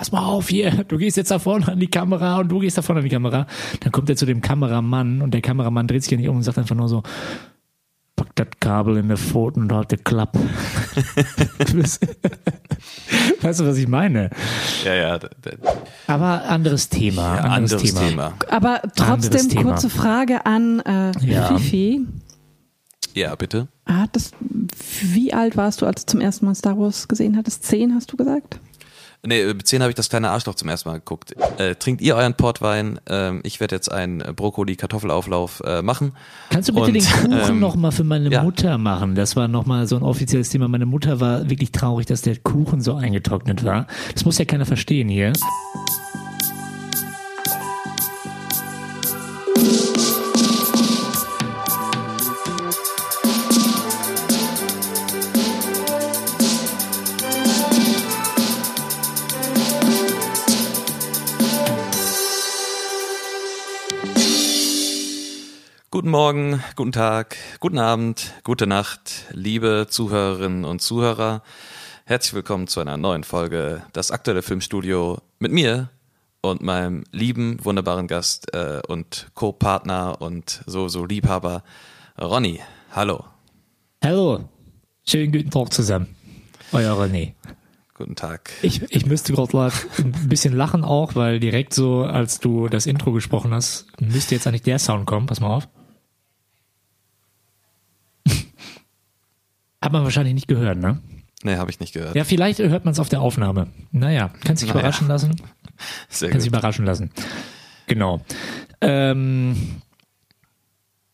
[0.00, 2.78] pass mal auf hier, du gehst jetzt da vorne an die Kamera und du gehst
[2.78, 3.46] da vorne an die Kamera.
[3.80, 6.42] Dann kommt er zu dem Kameramann und der Kameramann dreht sich ja nicht um und
[6.42, 7.02] sagt einfach nur so,
[8.16, 10.38] pack das Kabel in der Pfoten und halt die Klappe.
[13.42, 14.30] weißt du, was ich meine?
[14.86, 15.18] Ja, ja.
[16.06, 17.36] Aber anderes Thema.
[17.36, 18.08] Ja, anderes, anderes Thema.
[18.08, 18.32] Thema.
[18.48, 19.62] Aber trotzdem Thema.
[19.64, 21.58] kurze Frage an äh, Ja.
[21.58, 22.06] Fifi.
[23.12, 23.68] Ja, bitte.
[23.84, 24.30] Hat das,
[25.02, 27.64] wie alt warst du, als du zum ersten Mal Star Wars gesehen hattest?
[27.64, 28.60] Zehn, hast du gesagt?
[29.26, 31.34] Nee, mit 10 habe ich das kleine Arschloch zum ersten Mal geguckt.
[31.58, 33.00] Äh, trinkt ihr euren Portwein?
[33.06, 36.12] Ähm, ich werde jetzt einen Brokkoli-Kartoffelauflauf äh, machen.
[36.48, 38.42] Kannst du bitte Und, den Kuchen ähm, noch mal für meine ja.
[38.42, 39.14] Mutter machen?
[39.14, 40.68] Das war noch mal so ein offizielles Thema.
[40.68, 43.86] Meine Mutter war wirklich traurig, dass der Kuchen so eingetrocknet war.
[44.14, 45.34] Das muss ja keiner verstehen hier.
[65.92, 71.42] Guten Morgen, guten Tag, guten Abend, gute Nacht, liebe Zuhörerinnen und Zuhörer.
[72.04, 75.90] Herzlich willkommen zu einer neuen Folge Das aktuelle Filmstudio mit mir
[76.42, 81.64] und meinem lieben, wunderbaren Gast äh, und Co-Partner und so, so Liebhaber
[82.20, 82.60] Ronny.
[82.92, 83.24] Hallo.
[84.00, 84.48] Hallo,
[85.04, 86.14] schönen guten Tag zusammen.
[86.70, 87.32] Euer René.
[87.94, 88.52] Guten Tag.
[88.62, 93.10] Ich, ich müsste gerade ein bisschen lachen auch, weil direkt so, als du das Intro
[93.10, 95.26] gesprochen hast, müsste jetzt eigentlich der Sound kommen.
[95.26, 95.68] Pass mal auf.
[99.82, 101.00] Hat man wahrscheinlich nicht gehört, ne?
[101.42, 102.14] Nee, habe ich nicht gehört.
[102.14, 103.68] Ja, vielleicht hört man es auf der Aufnahme.
[103.92, 104.80] Naja, kannst dich Naja.
[104.80, 105.36] überraschen lassen.
[106.10, 107.10] Sehr Kannst dich überraschen lassen.
[107.86, 108.20] Genau.
[108.82, 109.80] Ähm,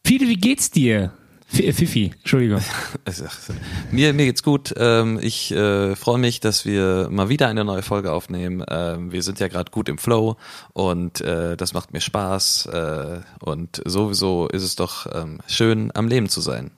[0.04, 1.12] Fiete, wie geht's dir?
[1.52, 2.60] Äh, Fifi, Entschuldigung.
[3.92, 4.74] Mir, mir geht's gut.
[4.76, 8.64] Ähm, ich äh, freue mich, dass wir mal wieder eine neue Folge aufnehmen.
[8.68, 10.36] Ähm, wir sind ja gerade gut im Flow
[10.72, 12.66] und äh, das macht mir Spaß.
[12.66, 16.72] Äh, und sowieso ist es doch ähm, schön, am Leben zu sein.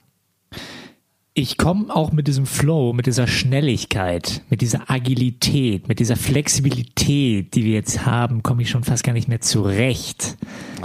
[1.41, 7.55] Ich komme auch mit diesem Flow, mit dieser Schnelligkeit, mit dieser Agilität, mit dieser Flexibilität,
[7.55, 10.35] die wir jetzt haben, komme ich schon fast gar nicht mehr zurecht.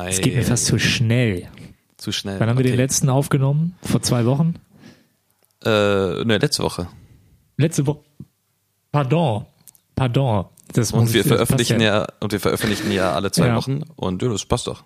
[0.07, 1.49] Es geht mir fast zu schnell.
[1.97, 2.39] zu schnell.
[2.39, 2.83] Wann haben wir den Okay.
[2.83, 3.75] letzten aufgenommen?
[3.83, 4.55] Vor zwei Wochen?
[5.65, 5.71] Äh,
[6.25, 6.87] ne, letzte Woche.
[7.57, 8.01] Letzte Woche.
[8.93, 9.47] Pardon.
[9.97, 10.45] Pardon.
[10.73, 12.07] Das muss Und wir ich- veröffentlichen passt ja.
[12.21, 13.57] und wir veröffentlichen ja alle zwei Ja.
[13.57, 14.85] Wochen und ja, das passt doch.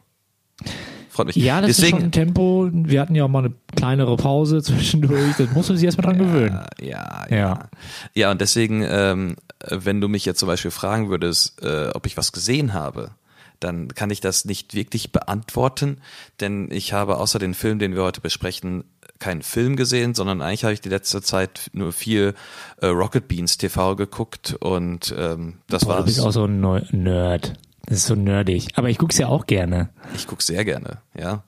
[1.19, 1.37] Freut mich.
[1.37, 2.69] Ja, das ist Deswegen, schon ein Tempo.
[2.73, 5.35] Wir hatten ja auch mal eine kleinere Pause zwischendurch.
[5.37, 6.61] Das muss man sich erstmal dran gewöhnen.
[6.81, 7.37] Ja, Ja.
[7.37, 7.69] ja.
[8.15, 9.35] Ja, und deswegen, ähm,
[9.69, 13.11] wenn du mich jetzt zum Beispiel fragen würdest, äh, ob ich was gesehen habe,
[13.59, 15.99] dann kann ich das nicht wirklich beantworten,
[16.39, 18.85] denn ich habe außer den Film, den wir heute besprechen,
[19.19, 22.35] keinen Film gesehen, sondern eigentlich habe ich die letzte Zeit nur viel
[22.81, 26.27] äh, Rocket Beans TV geguckt und ähm, das Boah, du bist war's.
[26.29, 26.61] auch so ein
[26.93, 27.55] Nerd.
[27.89, 28.69] Das ist so nerdig.
[28.75, 29.89] Aber ich guck's ja auch gerne.
[30.15, 31.43] Ich gucke sehr gerne, ja.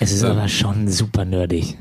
[0.00, 0.32] Es ist Ähm.
[0.32, 1.78] aber schon super nerdig.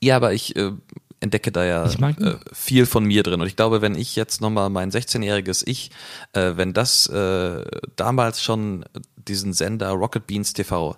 [0.00, 0.70] Ja, aber ich äh,
[1.18, 3.40] entdecke da ja äh, viel von mir drin.
[3.40, 5.90] Und ich glaube, wenn ich jetzt nochmal mein 16-jähriges Ich,
[6.32, 7.64] äh, wenn das äh,
[7.96, 8.84] damals schon
[9.16, 10.96] diesen Sender Rocket Beans TV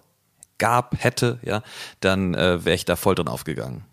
[0.59, 1.63] gab, hätte, ja,
[2.01, 3.85] dann äh, wäre ich da voll drin aufgegangen.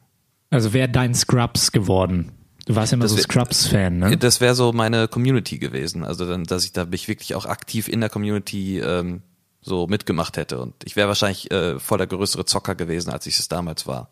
[0.49, 2.33] Also wäre dein Scrubs geworden.
[2.69, 4.15] Du warst ja immer Das so Scrubs-Fan, ne?
[4.17, 6.03] Das wäre so meine Community gewesen.
[6.03, 9.23] Also dann, dass ich da mich wirklich auch aktiv in der Community ähm,
[9.59, 10.59] so mitgemacht hätte.
[10.61, 14.11] Und ich wäre wahrscheinlich äh, voll der größere Zocker gewesen, als ich es damals war.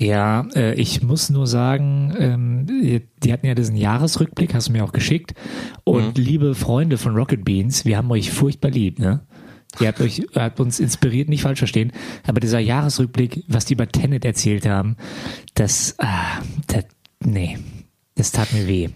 [0.00, 4.72] Ja, äh, ich muss nur sagen, ähm, die- die hatten ja diesen Jahresrückblick, hast du
[4.72, 5.34] mir auch geschickt.
[5.84, 6.24] Und Mhm.
[6.24, 9.20] liebe Freunde von Rocket Beans, wir haben euch furchtbar lieb, ne?
[9.78, 11.92] Ihr habt euch, habt uns inspiriert, nicht falsch verstehen.
[12.26, 14.96] Aber dieser Jahresrückblick, was die über Tenet erzählt haben,
[15.54, 16.84] das, ah, das,
[17.24, 17.58] nee,
[18.14, 18.88] das tat mir weh.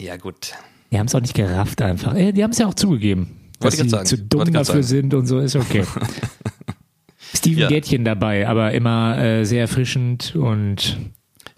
[0.00, 0.52] Ja, gut.
[0.90, 2.14] Die haben es auch nicht gerafft einfach.
[2.14, 3.36] Äh, Die haben es ja auch zugegeben.
[3.60, 4.06] Wollte dass sie sagen.
[4.06, 5.84] zu dumm Wollte dafür sind und so, ist okay.
[7.34, 7.68] Steven Ja.
[7.68, 10.98] Gätchen dabei, aber immer äh, sehr erfrischend und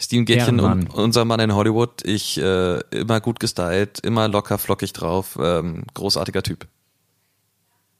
[0.00, 4.92] Steven Gätchen, und unser Mann in Hollywood, ich äh, immer gut gestylt, immer locker flockig
[4.92, 6.68] drauf, ähm, großartiger Typ.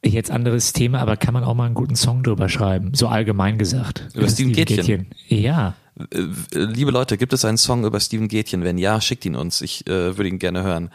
[0.05, 3.59] jetzt anderes Thema, aber kann man auch mal einen guten Song drüber schreiben, so allgemein
[3.59, 4.09] gesagt.
[4.15, 5.09] Über Steven Gätchen?
[5.27, 5.75] Ja.
[6.13, 8.65] Äh, liebe Leute, gibt es einen Song über Steven Gätchen?
[8.65, 9.61] Wenn ja, schickt ihn uns.
[9.61, 10.91] Ich äh, würde ihn gerne hören.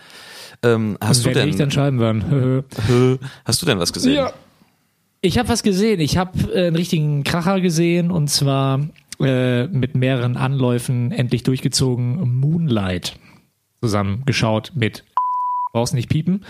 [0.62, 2.64] Ähm, hast Das du denn ich dann schreiben werden.
[3.46, 4.28] hast du denn was gesehen?
[5.22, 6.00] Ich habe was gesehen.
[6.00, 8.88] Ich habe äh, einen richtigen Kracher gesehen und zwar
[9.20, 13.18] äh, mit mehreren Anläufen endlich durchgezogen Moonlight
[13.82, 15.04] zusammengeschaut mit
[15.74, 16.46] brauchst nicht piepen.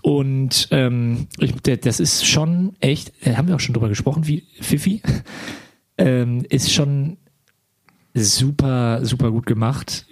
[0.00, 4.44] Und ähm, ich, das ist schon echt, äh, haben wir auch schon drüber gesprochen, wie
[4.60, 5.02] Fifi,
[5.98, 7.16] ähm, ist schon
[8.14, 10.06] super, super gut gemacht.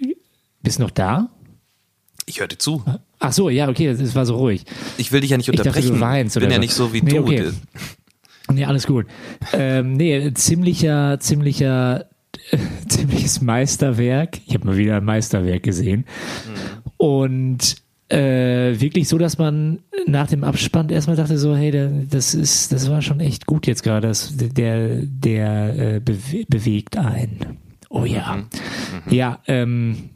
[0.61, 1.29] Bist noch da?
[2.25, 2.83] Ich höre dir zu.
[3.19, 4.63] Ach so, ja, okay, das war so ruhig.
[4.97, 5.95] Ich will dich ja nicht Ich dachte, unterbrechen.
[5.95, 6.61] du weinst ich bin oder ja so.
[6.61, 7.19] nicht so wie Nee, du.
[7.19, 7.51] okay.
[8.51, 9.05] Nee, alles gut.
[9.53, 12.05] Ähm, nee, ziemlicher, ziemlicher,
[12.51, 14.39] äh, ziemliches Meisterwerk.
[14.45, 16.05] Ich habe mal wieder ein Meisterwerk gesehen.
[16.97, 17.75] Und
[18.09, 22.71] äh, wirklich so, dass man nach dem Abspann erstmal dachte so, hey, der, das ist,
[22.71, 24.11] das war schon echt gut jetzt gerade.
[24.33, 27.57] Der, der äh, bewe bewegt ein.
[27.89, 28.43] Oh ja.
[29.09, 30.09] Ja, ähm,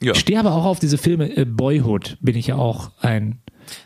[0.00, 1.36] Ja, ich stehe aber auch auf diese Filme.
[1.36, 3.38] Äh, Boyhood bin ich ja auch ein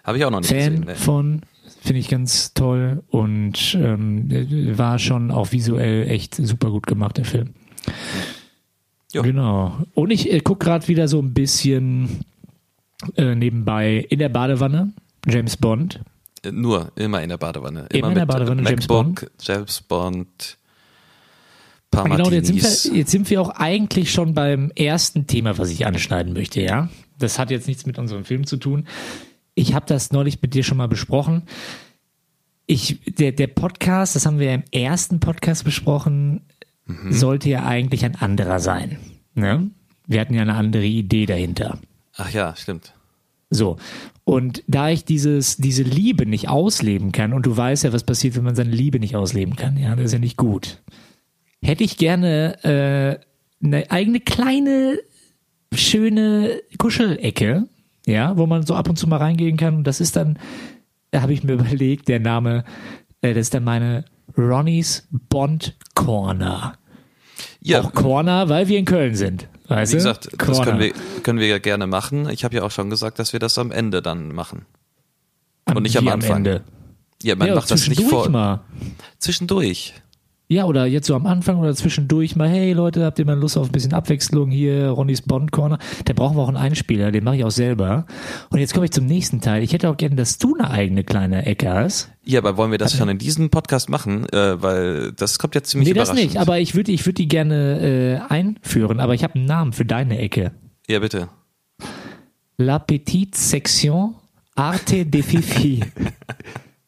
[0.04, 0.84] habe ich auch noch nicht Fan gesehen.
[0.84, 0.94] ne.
[0.94, 1.40] von,
[1.80, 7.24] finde ich ganz toll und ähm, war schon auch visuell echt super gut gemacht, der
[7.24, 7.50] Film.
[9.12, 9.22] Ja.
[9.22, 9.76] Genau.
[9.94, 12.24] Und ich äh, gucke gerade wieder so ein bisschen
[13.16, 14.92] äh, nebenbei in der Badewanne,
[15.26, 16.00] James Bond.
[16.44, 17.86] Äh, Nur, immer in der Badewanne.
[17.90, 20.58] Immer in der Badewanne, James MacBook, James Bond,
[21.90, 25.70] paar Genau, jetzt sind, wir, jetzt sind wir auch eigentlich schon beim ersten Thema, was
[25.70, 26.88] ich anschneiden möchte, ja.
[27.18, 28.88] Das hat jetzt nichts mit unserem Film zu tun.
[29.54, 31.42] Ich habe das neulich mit dir schon mal besprochen.
[32.66, 36.42] Ich, der, der Podcast, das haben wir im ersten Podcast besprochen,
[37.10, 38.98] sollte ja eigentlich ein anderer sein.
[39.34, 39.70] Ne?
[40.06, 41.78] Wir hatten ja eine andere Idee dahinter.
[42.16, 42.94] Ach ja, stimmt.
[43.50, 43.76] So.
[44.24, 48.36] Und da ich dieses, diese Liebe nicht ausleben kann, und du weißt ja, was passiert,
[48.36, 50.82] wenn man seine Liebe nicht ausleben kann, ja, das ist ja nicht gut.
[51.62, 54.98] Hätte ich gerne äh, eine eigene kleine,
[55.74, 57.68] schöne Kuschelecke,
[58.06, 59.76] ja, wo man so ab und zu mal reingehen kann.
[59.76, 60.38] Und das ist dann,
[61.10, 62.64] da habe ich mir überlegt, der Name,
[63.20, 64.04] äh, das ist dann meine
[64.36, 66.74] Ronnies Bond Corner.
[67.60, 69.48] Ja, Auch Corner, weil wir in Köln sind.
[69.76, 70.64] Weißt wie gesagt, das Corner.
[70.64, 70.92] können wir,
[71.22, 72.28] können wir ja gerne machen.
[72.30, 74.66] Ich habe ja auch schon gesagt, dass wir das am Ende dann machen.
[75.66, 76.38] und nicht am Anfang.
[76.38, 76.62] Ende.
[77.22, 78.28] Ja, man ja, macht das nicht vor.
[78.28, 78.60] mal.
[79.18, 79.94] Zwischendurch.
[80.52, 83.56] Ja, oder jetzt so am Anfang oder zwischendurch mal, hey Leute, habt ihr mal Lust
[83.56, 85.78] auf ein bisschen Abwechslung hier, Ronnys Bond Corner?
[86.04, 88.04] Da brauchen wir auch einen Einspieler, den mache ich auch selber.
[88.50, 89.62] Und jetzt komme ich zum nächsten Teil.
[89.62, 92.12] Ich hätte auch gerne, dass du eine eigene kleine Ecke hast.
[92.22, 94.28] Ja, aber wollen wir das schon in diesem Podcast machen?
[94.28, 96.32] Äh, weil das kommt ja ziemlich Nee, das überraschend.
[96.34, 99.72] nicht, aber ich würde ich würd die gerne äh, einführen, aber ich habe einen Namen
[99.72, 100.52] für deine Ecke.
[100.86, 101.28] Ja, bitte.
[102.58, 104.16] La Petite Section
[104.54, 105.82] Arte de Fifi.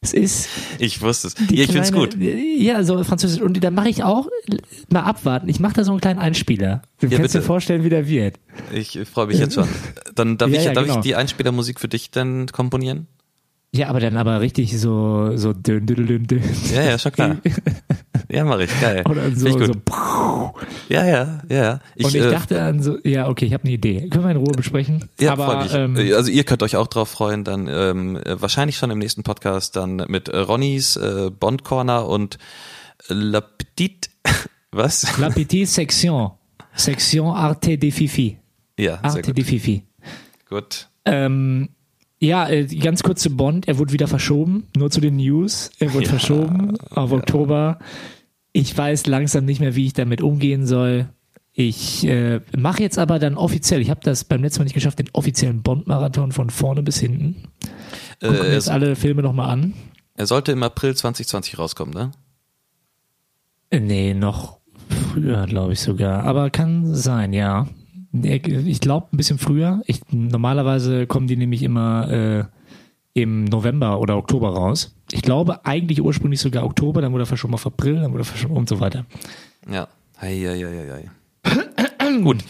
[0.05, 0.49] Es ist
[0.79, 1.35] Ich wusste es.
[1.49, 2.17] Ja, ich find's kleine- gut.
[2.57, 3.41] Ja, so französisch.
[3.41, 4.27] Und da mache ich auch,
[4.89, 6.83] mal abwarten, ich mache da so einen kleinen Einspieler.
[6.99, 7.47] Du Ja, kannst dir bitte.
[7.47, 8.39] vorstellen, wie der wird.
[8.73, 9.67] Ich freue mich jetzt schon.
[10.15, 10.97] Dann darf, Ja, ich, ja, darf genau.
[10.97, 13.07] ich die Einspielermusik für dich dann komponieren?
[13.73, 16.41] Ja, aber dann aber richtig so, so dünn, dünn, dünn, dünn.
[16.73, 17.37] Ja, ja, schon klar.
[18.29, 18.69] ja, mach ich.
[18.81, 19.03] Geil.
[19.35, 19.73] So, Find ich so.
[19.73, 19.81] gut.
[20.89, 21.79] Ja, ja, ja.
[21.95, 24.07] Ich, Und ich äh, dachte an so, ja, okay, ich habe eine Idee.
[24.09, 25.09] Können wir in Ruhe besprechen?
[25.19, 28.91] ja, aber ähm, also ihr könnt euch auch drauf freuen, dann ähm, äh, wahrscheinlich schon
[28.91, 32.37] im nächsten Podcast dann mit äh, Ronnys äh, Bond Corner und
[33.07, 34.09] La Petite,
[34.71, 35.17] was?
[35.17, 36.31] La Petite Section.
[36.73, 38.37] Section Arte de Fifi.
[38.77, 39.37] Ja, sehr Arte gut.
[39.37, 39.83] de Fifi.
[40.49, 40.89] gut.
[41.05, 41.69] Ähm,
[42.19, 42.47] ja,
[42.79, 43.67] ganz kurz zu Bond.
[43.67, 44.67] Er wurde wieder verschoben.
[44.75, 45.69] Nur zu den News.
[45.79, 47.79] Er wurde Ja, verschoben auf Oktober.
[48.57, 51.09] Ich weiß langsam nicht mehr, wie ich damit umgehen soll.
[51.51, 54.97] Ich äh, mache jetzt aber dann offiziell, ich habe das beim letzten Mal nicht geschafft,
[54.99, 57.43] den offiziellen Bond-Marathon von vorne bis hinten.
[58.21, 59.73] Gucken Äh, jetzt alle Filme nochmal an.
[60.15, 62.11] er sollte im April 2020 rauskommen, ne?
[63.71, 64.59] Äh, Nee, noch
[65.11, 66.23] früher, glaube ich sogar.
[66.23, 67.67] Aber kann sein, ja.
[68.13, 69.81] Ich glaube ein bisschen früher.
[69.85, 72.43] Ich, normalerweise kommen die nämlich immer äh,
[73.15, 74.93] im November oder Oktober raus.
[75.11, 78.25] Ich glaube eigentlich ursprünglich sogar Oktober, dann wurde er verschoben auf April, dann wurde er
[78.25, 79.05] verschoben und so weiter.
[79.71, 79.87] Ja.
[80.21, 81.07] Hei, hei, hei,
[81.47, 82.19] hei.
[82.23, 82.43] Gut.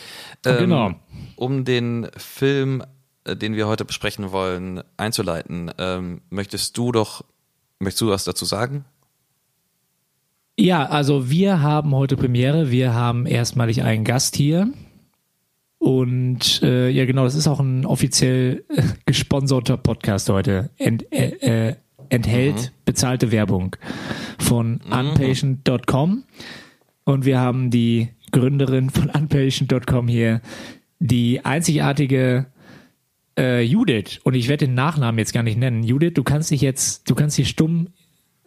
[0.45, 0.91] Ähm, Genau.
[1.35, 2.83] Um den Film,
[3.25, 7.23] äh, den wir heute besprechen wollen, einzuleiten, ähm, möchtest du doch,
[7.79, 8.85] möchtest du was dazu sagen?
[10.57, 12.71] Ja, also wir haben heute Premiere.
[12.71, 14.69] Wir haben erstmalig einen Gast hier.
[15.77, 20.71] Und äh, ja, genau, das ist auch ein offiziell äh, gesponserter Podcast heute.
[20.77, 21.75] Ent, äh, äh,
[22.09, 23.75] enthält bezahlte Werbung
[24.39, 26.23] von unpatient.com.
[27.03, 30.41] Und wir haben die Gründerin von unpatient.com hier,
[30.99, 32.47] die einzigartige
[33.37, 34.19] äh, Judith.
[34.23, 35.83] Und ich werde den Nachnamen jetzt gar nicht nennen.
[35.83, 37.89] Judith, du kannst dich jetzt, du kannst die Stumm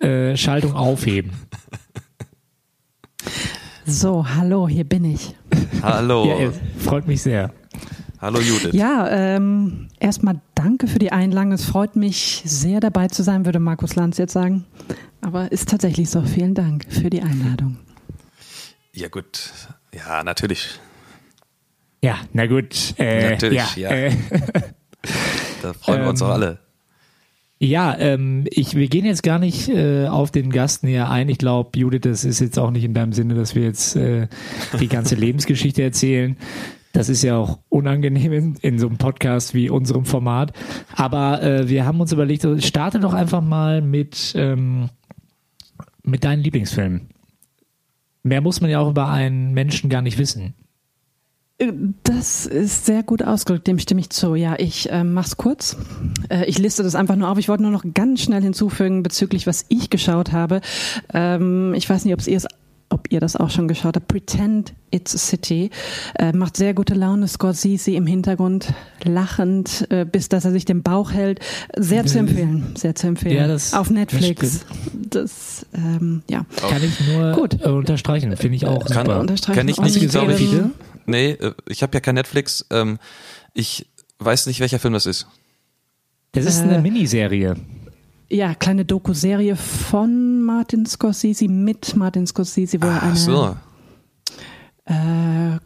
[0.01, 0.35] äh,
[0.73, 1.33] aufheben.
[3.91, 5.35] So, hallo, hier bin ich.
[5.83, 6.27] Hallo.
[6.27, 7.51] Ja, freut mich sehr.
[8.21, 8.75] Hallo Judith.
[8.75, 11.53] Ja, ähm, erstmal danke für die Einladung.
[11.53, 14.67] Es freut mich sehr dabei zu sein, würde Markus Lanz jetzt sagen.
[15.23, 16.21] Aber ist tatsächlich so.
[16.21, 17.79] Vielen Dank für die Einladung.
[18.93, 19.53] Ja, gut.
[19.95, 20.79] Ja, natürlich.
[22.03, 22.95] Ja, na gut.
[22.99, 23.91] Äh, Natürlich, ja.
[23.91, 23.97] ja.
[24.09, 24.13] Äh,
[25.63, 26.59] Da freuen wir uns Ähm, auch alle.
[27.61, 31.29] Ja, ähm, ich, wir gehen jetzt gar nicht äh, auf den Gast näher ein.
[31.29, 34.29] Ich glaube, Judith, das ist jetzt auch nicht in deinem Sinne, dass wir jetzt äh,
[34.79, 36.37] die ganze Lebensgeschichte erzählen.
[36.93, 40.53] Das ist ja auch unangenehm in, in so einem Podcast wie unserem Format.
[40.95, 44.91] Aber äh, wir haben uns überlegt, starte doch einfach mal mit, ähm,
[46.05, 47.09] mit deinen Lieblingsfilmen.
[48.23, 50.55] Mehr muss man ja auch über einen Menschen gar nicht wissen.
[52.05, 54.37] Das ist sehr gut ausgedrückt, dem stimme ich zu.
[54.37, 55.77] Ja, ich äh, mach's kurz.
[56.29, 57.39] Äh, ich liste das einfach nur auf.
[57.39, 60.61] Ich wollte nur noch ganz schnell hinzufügen bezüglich, was ich geschaut habe.
[61.13, 62.47] Ähm, ich weiß nicht, ob ihr es
[62.91, 64.09] ob ihr das auch schon geschaut habt.
[64.09, 65.69] Pretend It's a City
[66.19, 67.27] äh, macht sehr gute Laune.
[67.29, 68.73] Scorsese im Hintergrund
[69.05, 71.41] lachend, äh, bis dass er sich den Bauch hält.
[71.77, 73.37] Sehr zu empfehlen, sehr zu empfehlen.
[73.37, 74.65] Ja, das, Auf Netflix.
[75.11, 76.47] Das, ähm, ja.
[76.71, 77.59] Kann ich nur Gut.
[77.63, 78.35] Äh, unterstreichen.
[78.37, 79.21] Finde ich auch Kann, super.
[79.21, 79.59] unterstreichen.
[79.59, 80.41] kann ich nicht, ich glaube ich.
[80.41, 80.71] empfehle-
[81.09, 82.65] Nee, äh, ich habe ja kein Netflix.
[82.71, 82.99] Ähm,
[83.55, 83.87] ich
[84.19, 85.27] weiß nicht, welcher Film das ist.
[86.33, 87.57] Das ist Äh, eine Miniserie.
[88.31, 93.57] Ja, kleine Doku-Serie von Martin Scorsese mit Martin Scorsese, wo er eine, Ach so.
[94.85, 95.59] äh,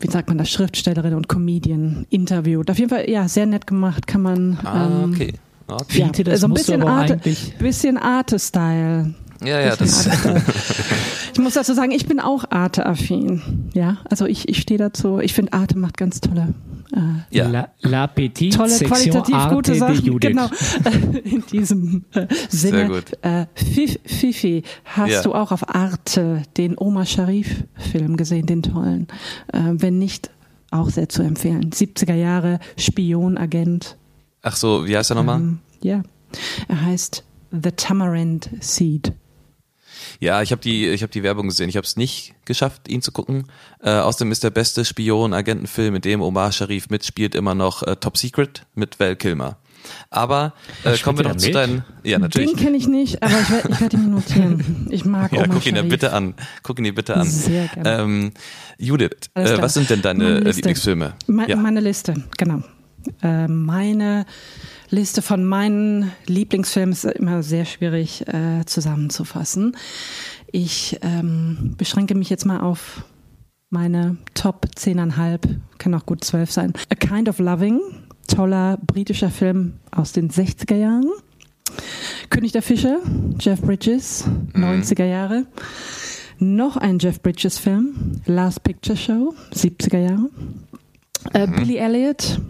[0.00, 2.70] wie sagt man das, Schriftstellerin und Comedian interviewt.
[2.70, 4.58] Auf jeden Fall, ja, sehr nett gemacht, kann man.
[4.64, 5.34] Ah, ähm, okay.
[5.68, 5.98] okay.
[6.00, 7.20] Ja, Fiete, das so ein bisschen Arte,
[7.58, 9.14] bisschen Arte-Style.
[9.44, 10.08] Ja, ja, das.
[11.34, 13.70] Ich muss dazu sagen, ich bin auch Arte-affin.
[13.72, 15.18] Ja, also ich, ich stehe dazu.
[15.18, 16.52] Ich finde, Arte macht ganz tolle,
[16.94, 16.98] äh,
[17.34, 17.48] ja.
[17.48, 20.04] La, La Petite tolle, Section qualitativ Arte gute Sachen.
[20.04, 20.28] Judith.
[20.28, 20.50] Genau.
[21.24, 22.76] In diesem äh, Sinne.
[22.76, 23.04] Sehr gut.
[23.22, 25.22] Äh, Fif- Fifi, hast Ja.
[25.22, 29.08] du auch auf Arte den Omar Sharif-Film gesehen, den tollen?
[29.54, 30.28] Äh, wenn nicht,
[30.70, 31.70] auch sehr zu empfehlen.
[31.70, 33.96] 70er Jahre, Spion, Agent.
[34.42, 35.38] Ach so, wie heißt er nochmal?
[35.40, 36.02] Ähm, ja.
[36.68, 39.14] Er heißt The Tamarind Seed.
[40.20, 41.68] Ja, ich habe die, ich habe die Werbung gesehen.
[41.68, 43.44] Ich habe es nicht geschafft, ihn zu gucken.
[43.82, 48.16] Äh, außerdem ist der beste Spion-Agentenfilm, in dem Omar Sharif mitspielt, immer noch äh, Top
[48.16, 49.56] Secret mit Val Kilmer.
[50.10, 50.52] Aber
[50.84, 51.84] äh, kommen wir noch zu deinen.
[52.04, 52.52] Ja, natürlich.
[52.52, 54.86] Den kenne ich nicht, aber ich werde ich werd ihn mir notieren.
[54.90, 55.90] Ich mag Ja, Omar guck ihn dir Sharif.
[55.90, 56.34] bitte an.
[56.62, 57.28] Guck ihn dir bitte an.
[57.28, 58.02] Sehr gerne.
[58.02, 58.32] Ähm,
[58.78, 60.38] Judith, äh, was sind denn deine.
[60.38, 61.14] Lieblingsfilme?
[61.26, 61.56] Me ja.
[61.56, 62.62] Meine Liste, genau.
[63.22, 64.26] Äh, meine
[64.90, 69.76] Liste von meinen Lieblingsfilmen ist immer sehr schwierig äh, zusammenzufassen.
[70.50, 73.04] Ich ähm, beschränke mich jetzt mal auf
[73.70, 76.72] meine Top 10,5, kann auch gut 12 sein.
[76.90, 77.80] A Kind of Loving,
[78.28, 81.10] toller britischer Film aus den 60er Jahren.
[82.28, 82.98] König der Fische,
[83.38, 85.46] Jeff Bridges, 90er Jahre.
[86.38, 90.28] Noch ein Jeff Bridges Film, Last Picture Show, 70er Jahre.
[91.32, 92.40] Äh, Billy Elliot,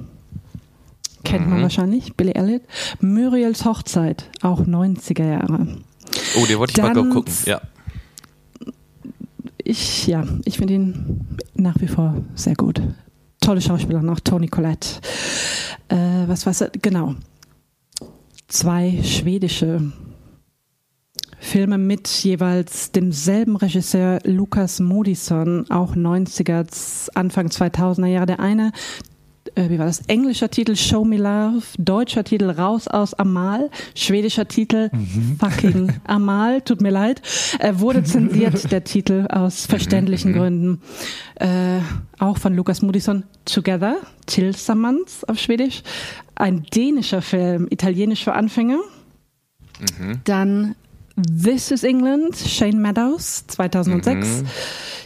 [1.24, 2.62] kennt man wahrscheinlich, Billy Elliot.
[3.00, 5.66] Muriels Hochzeit, auch 90er Jahre.
[6.40, 7.32] Oh, den wollte ich mal Dann- gucken.
[7.46, 7.60] Ja.
[9.64, 12.82] Ich, ja, ich finde ihn nach wie vor sehr gut.
[13.40, 14.88] Tolle Schauspieler noch, Tony Collette.
[15.88, 16.64] Äh, was war's?
[16.80, 17.14] Genau.
[18.48, 19.92] Zwei schwedische
[21.38, 26.66] Filme mit jeweils demselben Regisseur Lukas Moodysson, auch 90er,
[27.14, 28.26] Anfang 2000er Jahre.
[28.26, 28.72] Der eine,
[29.54, 30.00] äh, wie war das?
[30.06, 34.90] Englischer Titel Show Me Love, deutscher Titel Raus aus Amal, schwedischer Titel
[35.38, 37.22] Fucking Amal, tut mir leid.
[37.58, 40.80] Äh, wurde zensiert, der Titel, aus verständlichen Gründen.
[41.36, 41.80] Äh,
[42.18, 43.96] auch von Lukas Moodysson, Together,
[44.26, 45.82] Tillsammans auf Schwedisch.
[46.34, 48.78] Ein dänischer Film, italienisch für Anfänger.
[50.24, 50.74] Dann
[51.16, 54.44] This is England, Shane Meadows, 2006.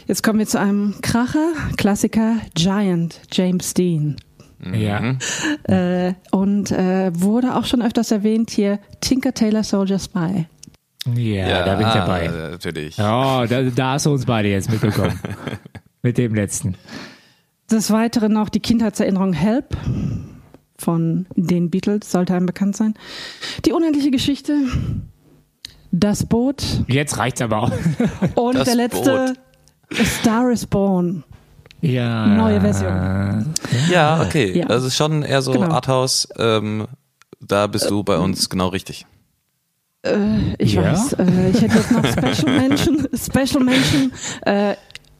[0.07, 4.15] Jetzt kommen wir zu einem Kracher, Klassiker, Giant, James Dean.
[4.73, 5.15] Ja.
[5.63, 10.45] Äh, und äh, wurde auch schon öfters erwähnt hier, Tinker Tailor Soldier Spy.
[11.15, 12.25] Ja, da bin ich dabei.
[12.25, 12.97] äh, Natürlich.
[12.97, 15.19] Ja, da, da hast du uns beide jetzt mitbekommen.
[16.01, 16.75] Mit dem letzten.
[17.71, 19.75] Des Weiteren noch die Kindheitserinnerung Help
[20.77, 22.93] von den Beatles, sollte einem bekannt sein.
[23.65, 24.53] Die unendliche Geschichte,
[25.91, 27.71] Das Boot Jetzt reicht's aber auch.
[28.35, 29.33] und Das der letzte,
[29.99, 31.23] A Star is Born.
[31.81, 32.25] Ja.
[32.27, 33.53] Neue Version.
[33.91, 34.57] Ja, okay.
[34.57, 34.65] Ja.
[34.65, 35.67] Das ist schon eher so Genau.
[35.71, 36.27] Arthouse.
[36.37, 36.87] Ähm,
[37.39, 39.05] da bist du bei uns genau richtig.
[40.57, 40.93] Ich Ja?
[40.93, 43.07] weiß, äh, ich hätte jetzt noch Special Mention.
[43.13, 44.11] Special Mention.
[44.45, 44.75] Äh,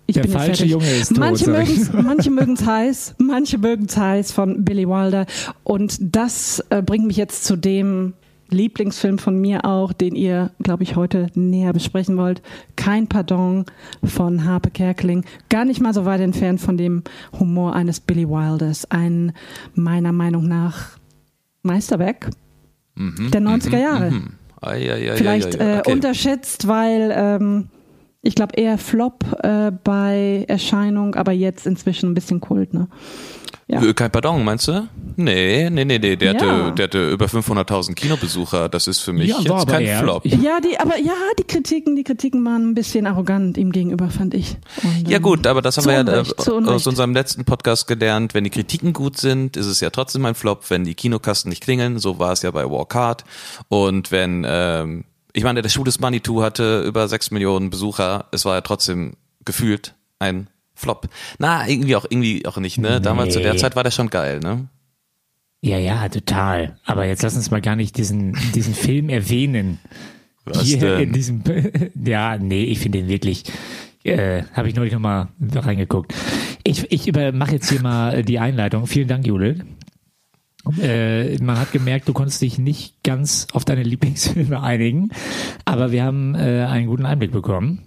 [0.06, 0.66] ich Der bin jetzt falsche.
[0.66, 5.26] Junge ist tot, Manche mögen's, manche mögen's heiß, manche mögen's heiß von Billy Wilder.
[5.64, 8.14] Und das äh, bringt mich jetzt zu dem
[8.50, 12.42] Lieblingsfilm von mir auch, den ihr, glaube ich, heute näher besprechen wollt.
[12.76, 13.66] Kein Pardon
[14.04, 15.26] von Harpe Kerkeling.
[15.50, 17.04] Gar nicht mal so weit entfernt von dem
[17.40, 18.90] Humor eines Billy Wilders.
[18.90, 19.34] Ein
[19.74, 20.98] meiner Meinung nach
[21.64, 22.30] Meisterwerk
[22.98, 24.10] der 90er Jahre.
[24.10, 24.34] Hm.
[24.62, 25.92] Ai, ai, ai, Vielleicht äh, okay.
[25.92, 27.68] unterschätzt, weil ähm,
[28.22, 32.74] ich glaube eher Flop äh, bei Erscheinung, aber jetzt inzwischen ein bisschen Kult.
[32.74, 32.88] Ne?
[33.70, 33.82] Ja.
[33.92, 34.88] Kein Pardon, meinst du?
[35.18, 36.16] Nee, nee, nee, nee.
[36.16, 36.40] Der, Ja.
[36.40, 38.70] hatte, der hatte über 500.000 Kinobesucher.
[38.70, 40.26] Das ist für mich Ja, jetzt aber kein eher- Flop.
[40.26, 44.34] Ja, die, aber ja, die Kritiken, die Kritiken waren ein bisschen arrogant ihm gegenüber, fand
[44.36, 44.56] ich.
[44.84, 47.88] Und, Ja ähm, gut, aber das haben wir ja Unrecht, äh, aus unserem letzten Podcast
[47.88, 48.34] gelernt.
[48.34, 50.70] Wenn die Kritiken gut sind, ist es ja trotzdem ein Flop.
[50.70, 53.26] Wenn die Kinokasten nicht klingeln, so war es ja bei Walk Hard.
[53.68, 58.28] Und wenn, ähm, ich meine, der Schuh des Manitou hatte über 6 Millionen Besucher.
[58.32, 61.10] Es war ja trotzdem gefühlt ein Flop.
[61.40, 63.02] Na, irgendwie auch irgendwie auch nicht, ne?
[63.02, 63.58] Damals zu der.
[63.58, 64.70] Zeit war der schon geil, ne?
[65.62, 66.78] Ja, ja, total.
[66.86, 69.80] Aber jetzt lass uns mal gar nicht diesen, diesen Film erwähnen.
[70.46, 71.00] Was Hier denn?
[71.02, 71.44] in diesem,
[72.06, 73.44] ja, nee, ich finde den wirklich,
[74.04, 76.14] äh, habe ich neulich nochmal reingeguckt.
[76.64, 78.86] Ich, ich mache jetzt hier mal die Einleitung.
[78.86, 79.58] Vielen Dank, Judith.
[80.80, 85.10] Äh, man hat gemerkt, du konntest dich nicht ganz auf deine Lieblingsfilme einigen,
[85.66, 87.87] aber wir haben äh, einen guten Einblick bekommen.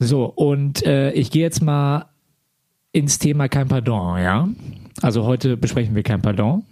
[0.00, 2.06] So, und äh, ich gehe jetzt mal
[2.92, 4.48] ins Thema Kein Pardon, ja?
[5.02, 6.64] Also heute besprechen wir Kein Pardon.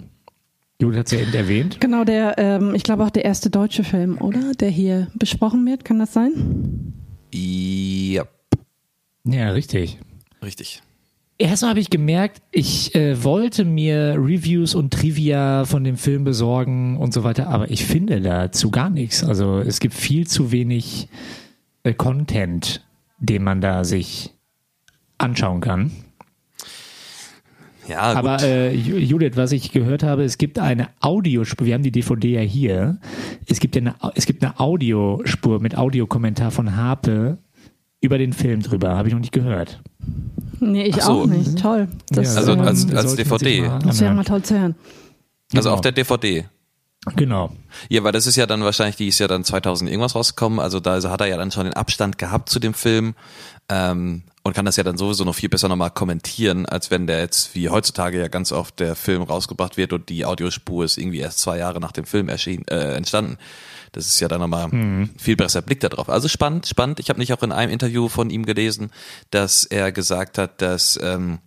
[0.80, 1.80] Judith hat es ja eben erwähnt.
[1.80, 4.52] Genau, der, ähm, ich glaube auch der erste deutsche Film, oder?
[4.54, 6.94] Der hier besprochen wird, kann das sein?
[7.32, 8.24] Ja,
[9.24, 9.98] Ja, richtig.
[10.42, 10.82] richtig.
[11.36, 16.96] Erstmal habe ich gemerkt, ich äh, wollte mir Reviews und Trivia von dem Film besorgen
[16.96, 19.22] und so weiter, aber ich finde dazu gar nichts.
[19.22, 21.08] Also es gibt viel zu wenig
[21.84, 22.84] äh, Content,
[23.18, 24.34] den man da sich
[25.18, 25.90] anschauen kann.
[27.88, 28.18] Ja, gut.
[28.18, 31.90] Aber äh, Ju- Judith, was ich gehört habe, es gibt eine Audiospur, wir haben die
[31.90, 32.98] DVD ja hier,
[33.46, 37.38] es gibt ja eine, es gibt eine Audiospur mit Audiokommentar von Harpe
[38.02, 39.80] über den Film drüber, habe ich noch nicht gehört.
[40.60, 41.22] Nee, ich so.
[41.22, 41.58] auch nicht.
[41.58, 41.88] Toll.
[42.10, 43.70] Das, Also ähm, als- sich DVD.
[43.84, 44.74] das wäre mal toll zu hören.
[45.54, 45.74] also genau.
[45.74, 46.44] auf der DVD.
[47.16, 47.50] Genau.
[47.88, 50.80] Ja, weil das ist ja dann wahrscheinlich, die ist ja dann 2000 irgendwas rausgekommen, also
[50.80, 53.14] da hat er ja dann schon den Abstand gehabt zu dem Film
[53.68, 57.20] ähm, und kann das ja dann sowieso noch viel besser nochmal kommentieren, als wenn der
[57.20, 61.20] jetzt, wie heutzutage ja ganz oft der Film rausgebracht wird und die Audiospur ist irgendwie
[61.20, 63.38] erst zwei Jahre nach dem Film erschienen, äh, entstanden.
[63.92, 66.10] Das ist ja dann nochmal viel besser Blick darauf.
[66.10, 67.00] Also spannend, spannend.
[67.00, 68.90] Ich habe nicht auch in einem Interview von ihm gelesen,
[69.30, 71.38] dass er gesagt hat, dass ähm,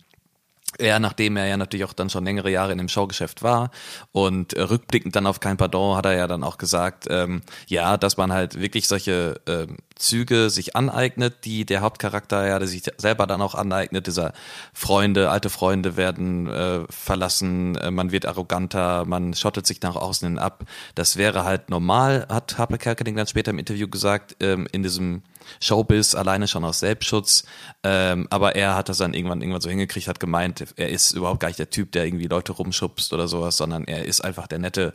[0.78, 3.70] er, nachdem er ja natürlich auch dann schon längere Jahre in dem Showgeschäft war
[4.12, 7.96] und äh, rückblickend dann auf kein Pardon hat er ja dann auch gesagt, ähm, ja,
[7.96, 12.82] dass man halt wirklich solche ähm, Züge sich aneignet, die der Hauptcharakter ja der sich
[12.96, 14.32] selber dann auch aneignet, dieser
[14.72, 20.28] Freunde, alte Freunde werden äh, verlassen, äh, man wird arroganter, man schottet sich nach außen
[20.28, 20.64] hin ab.
[20.94, 25.22] Das wäre halt normal, hat Harpe Kerkeling dann später im Interview gesagt, ähm, in diesem
[25.60, 27.44] Showbiz, alleine schon aus Selbstschutz.
[27.82, 31.40] Ähm, aber er hat das dann irgendwann irgendwann so hingekriegt, hat gemeint, er ist überhaupt
[31.40, 34.58] gar nicht der Typ, der irgendwie Leute rumschubst oder sowas, sondern er ist einfach der
[34.58, 34.94] nette,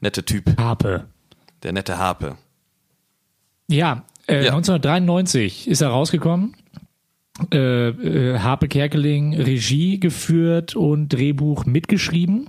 [0.00, 1.06] nette Typ, Harpe.
[1.62, 2.36] der nette Harpe.
[3.68, 4.52] Ja, äh, Ja.
[4.54, 6.54] 1993 ist er rausgekommen.
[7.52, 12.48] Äh, äh, Harpe Kerkeling Regie geführt und Drehbuch mitgeschrieben.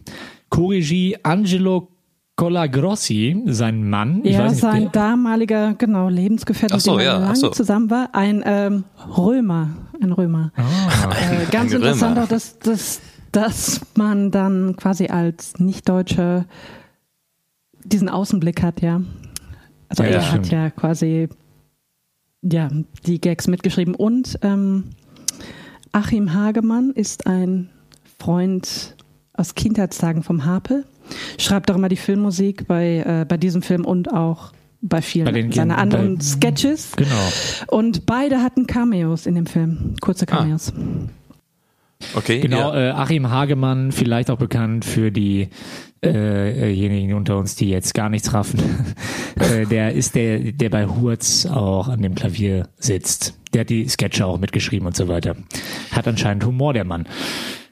[0.50, 1.90] Co-Regie Angelo
[2.36, 4.22] Colagrossi, sein Mann.
[4.24, 7.36] Ich ja, weiß nicht, sein der, damaliger, genau, Lebensgefährte, so, mit dem er ja, lange
[7.36, 7.50] so.
[7.50, 8.84] zusammen war, ein ähm,
[9.16, 9.70] Römer,
[10.02, 10.52] ein Römer.
[10.56, 11.12] Ah.
[11.12, 12.24] Äh, ganz Ein interessant Römer.
[12.26, 16.46] auch, dass, dass, dass man dann quasi als Nicht-Deutscher
[17.84, 19.02] diesen Außenblick hat, ja.
[19.90, 21.30] Also Ja, er hat ja quasi
[22.44, 22.70] ja,
[23.06, 23.96] die Gags mitgeschrieben.
[23.96, 24.84] Und ähm,
[25.92, 27.70] Achim Hagemann ist ein
[28.20, 28.96] Freund
[29.34, 30.86] aus Kindheitstagen vom Harpe.
[31.38, 35.32] Schreibt auch immer die Filmmusik bei, äh, bei diesem Film und auch bei vielen Bei
[35.32, 36.92] den seiner anderen bei- Sketches.
[36.96, 37.32] Genau.
[37.68, 40.74] Und beide hatten Cameos in dem Film, kurze Cameos.
[42.16, 42.90] Okay, Genau, ja.
[42.90, 45.48] äh, Achim Hagemann, vielleicht auch bekannt für die
[46.04, 48.60] äh, diejenigen unter uns, die jetzt gar nichts raffen.
[49.40, 53.34] äh, der ist der, der bei Hurz auch an dem Klavier sitzt.
[53.54, 55.36] Der hat die Sketche auch mitgeschrieben und so weiter.
[55.92, 57.08] Hat anscheinend Humor, der Mann.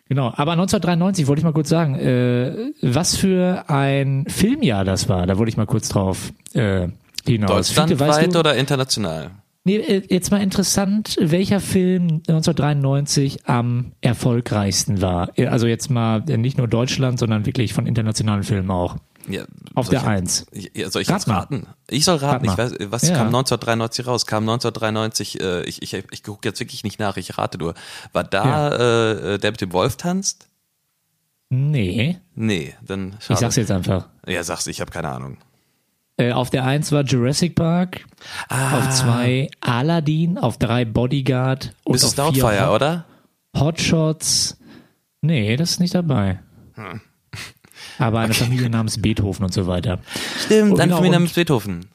[0.10, 5.26] Genau, aber 1993 wollte ich mal kurz sagen, äh, was für ein Filmjahr das war.
[5.26, 6.90] Da wollte ich mal kurz drauf äh,
[7.26, 7.70] hinaus.
[7.70, 9.32] Fiete, Deutschlandweit weißt du, oder international?
[9.64, 15.38] Nee, äh, jetzt mal interessant, welcher Film 1993 am erfolgreichsten war.
[15.38, 18.98] Äh, Also jetzt mal äh, nicht nur Deutschland, sondern wirklich von internationalen Filmen auch.
[19.30, 19.44] Ja,
[19.76, 20.46] Auf der ich- Eins.
[20.74, 21.68] Ja, soll ich Rat jetzt raten?
[21.88, 22.48] Ich soll raten.
[22.50, 23.16] Rat Ich weiß, was Ja.
[23.18, 24.26] kam 1993 raus?
[24.26, 27.76] Kam 1993, äh, ich, ich, ich gucke jetzt wirklich nicht nach, ich rate nur.
[28.14, 30.48] War da äh, der mit dem Wolf tanzt?
[31.50, 33.34] Nee, Nee, dann schade.
[33.34, 34.08] ich sag's jetzt einfach.
[34.26, 35.38] Ja, sag's, ich habe keine Ahnung.
[36.18, 38.06] Äh, auf der Eins war Jurassic Park,
[38.50, 38.78] Ah.
[38.80, 42.04] auf zwei Aladdin, auf drei Bodyguard und Mrs.
[42.20, 43.06] auf vier Doubtfire, Hot, oder?
[43.58, 44.58] Hotshots.
[45.22, 46.40] Nee, das ist nicht dabei.
[46.76, 47.02] Hm.
[47.98, 50.00] Aber eine Familie namens Beethoven und so weiter.
[50.46, 51.86] Stimmt, Oh, dann genau, Familie und- namens Beethoven.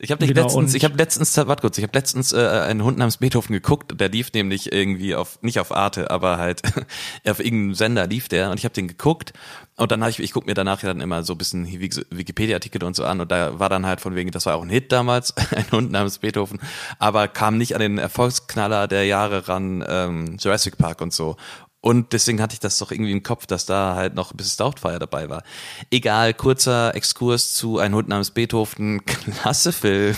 [0.00, 2.98] Ich habe Genau, letztens, ich habe letztens, warte kurz, ich habe letztens äh, einen Hund
[2.98, 6.62] namens Beethoven geguckt, der lief nämlich irgendwie auf, nicht auf Arte, aber halt
[7.26, 9.32] auf irgendeinem Sender lief der und ich habe den geguckt
[9.76, 12.06] und dann habe ich, ich gucke mir danach ja dann immer so ein bisschen Wiki-
[12.10, 14.68] Wikipedia-Artikel und so an und da war dann halt von wegen, das war auch ein
[14.70, 16.60] Hit damals, ein Hund namens Beethoven,
[17.00, 21.36] aber kam nicht an den Erfolgsknaller der Jahre ran, ähm, Jurassic Park und so.
[21.80, 24.56] Und deswegen hatte ich das doch irgendwie im Kopf, dass da halt noch Mrs.
[24.56, 25.44] Doubtfire dabei war.
[25.90, 30.16] Egal, kurzer Exkurs zu Ein Hund namens Beethoven, klasse Film.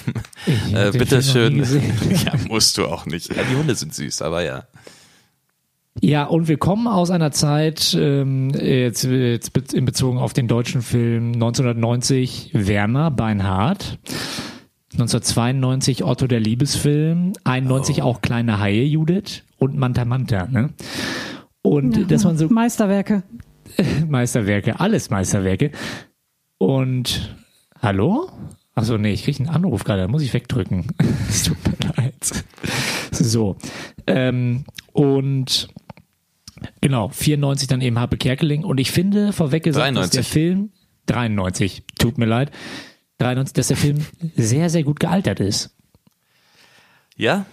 [0.73, 1.99] Äh, den bitte Film noch nie schön.
[1.99, 2.21] gesehen.
[2.25, 3.35] ja, musst du auch nicht.
[3.35, 4.65] Ja, die Hunde sind süß, aber ja.
[6.01, 10.81] Ja, und wir kommen aus einer Zeit, ähm, jetzt, jetzt in Bezug auf den deutschen
[10.81, 13.99] Film 1990 Werner Beinhardt,
[14.93, 20.47] 1992 Otto der Liebesfilm, 91 auch Kleine Haie Judith und Manta Manta.
[20.47, 20.71] Ne?
[21.63, 23.23] Und dass man so Meisterwerke.
[24.09, 25.71] Meisterwerke, alles Meisterwerke.
[26.59, 27.37] Und
[27.81, 28.31] hallo?
[28.75, 30.87] Achso, nee, ich kriege einen Anruf gerade, da muss ich wegdrücken.
[31.29, 32.45] Es tut mir leid.
[33.13, 33.57] So.
[34.07, 35.69] Ähm, und
[36.81, 38.65] genau, 94 dann eben Harpe Kerkeling.
[38.65, 40.13] Und ich finde, vorweg gesagt, dass 93.
[40.13, 40.71] der Film,
[41.07, 42.51] 93, tut mir leid,
[43.19, 43.99] 93, dass der Film
[44.37, 45.77] sehr, sehr gut gealtert ist.
[47.17, 47.47] Ja?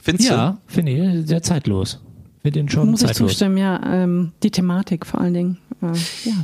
[0.00, 2.00] Findest Ja, finde ich, sehr zeitlos.
[2.42, 3.30] Finde den schon Muss ich zeitlos.
[3.32, 3.80] zustimmen, ja.
[3.84, 5.58] Ähm, die Thematik vor allen Dingen.
[5.82, 5.86] Äh,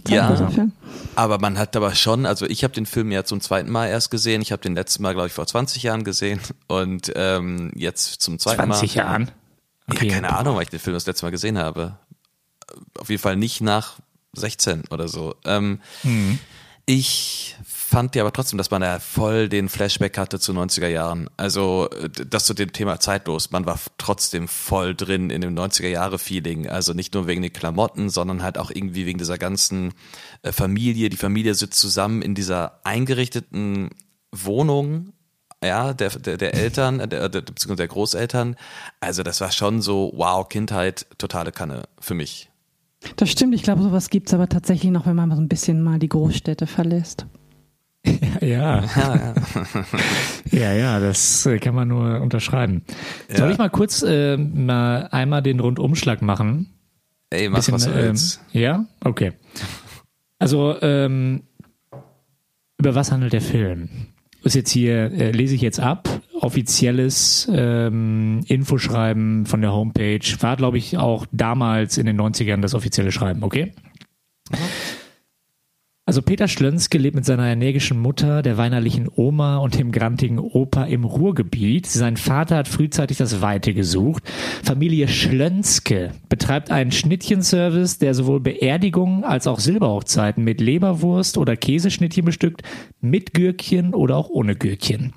[0.09, 0.51] ja, Ja.
[0.51, 0.73] Film.
[1.15, 4.11] Aber man hat aber schon, also ich habe den Film ja zum zweiten Mal erst
[4.11, 4.43] gesehen.
[4.43, 6.41] Ich habe den letzten Mal, glaube ich, vor 20 Jahren gesehen.
[6.69, 8.75] Und ähm, jetzt zum zweiten Mal.
[8.75, 9.31] 20 Jahren.
[9.93, 11.97] Ja, keine Ahnung, weil ich den Film das letzte Mal gesehen habe.
[12.99, 13.95] Auf jeden Fall nicht nach
[14.35, 15.35] 16 oder so.
[15.45, 15.81] Ähm,
[16.87, 17.57] Ich
[17.95, 21.31] fand ja aber trotzdem, dass man da voll den Flashback hatte zu 90er Jahren.
[21.37, 23.53] Also äh, das zu dem Thema zeitlos.
[23.53, 26.69] Man war trotzdem voll drin in dem 90er Jahre Feeling.
[26.69, 29.93] Also nicht nur wegen den Klamotten, sondern halt auch irgendwie wegen dieser ganzen
[30.43, 31.09] äh, Familie.
[31.09, 33.91] Die Familie sitzt zusammen in dieser eingerichteten
[34.33, 35.13] Wohnung
[35.63, 38.57] ja, der, der, der Eltern, der, der, beziehungsweise der Großeltern.
[38.99, 42.51] Also das war schon so, wow, Kindheit, totale Kanne für mich.
[43.15, 45.81] Das stimmt, ich glaube, sowas gibt es aber tatsächlich noch, wenn man so ein bisschen
[45.81, 47.27] mal die Großstädte verlässt.
[48.41, 48.85] Ja,
[50.51, 52.83] ja, ja, das äh, kann man nur unterschreiben.
[53.29, 53.51] Soll Ja.
[53.53, 56.75] ich mal kurz äh, mal einmal den Rundumschlag machen?
[57.31, 58.41] Ey, mach was du ähm, willst.
[58.53, 59.33] ja, okay.
[60.39, 61.45] Also ähm,
[62.79, 63.89] über was handelt der Film?
[64.43, 66.09] Ist jetzt hier äh, lese ich jetzt ab.
[66.39, 72.75] Offizielles ähm, Infoschreiben von der Homepage war, glaube ich, auch damals in den 90ern das
[72.75, 73.43] offizielle Schreiben.
[73.43, 73.73] Okay.
[76.07, 80.85] Also Peter Schlönske lebt mit seiner energischen Mutter, der weinerlichen Oma und dem grantigen Opa
[80.85, 81.87] im Ruhrgebiet.
[81.87, 84.23] Sein Vater hat frühzeitig das Weite gesucht.
[84.63, 92.27] Familie Schlönske betreibt einen Schnittchenservice, der sowohl Beerdigungen als auch Silberhochzeiten mit Leberwurst oder Käseschnittchen
[92.27, 92.61] bestückt,
[93.01, 95.15] mit Gürkchen oder auch ohne Gürkchen.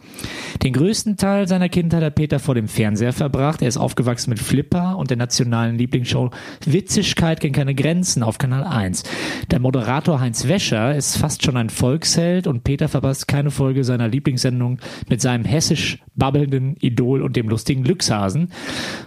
[0.63, 3.61] Den größten Teil seiner Kindheit hat Peter vor dem Fernseher verbracht.
[3.61, 6.29] Er ist aufgewachsen mit Flipper und der nationalen Lieblingsshow
[6.65, 9.03] Witzigkeit kennt keine Grenzen auf Kanal 1.
[9.51, 14.07] Der Moderator Heinz Wäscher ist fast schon ein Volksheld und Peter verpasst keine Folge seiner
[14.07, 18.51] Lieblingssendung mit seinem hessisch babbelnden Idol und dem lustigen Glückshasen.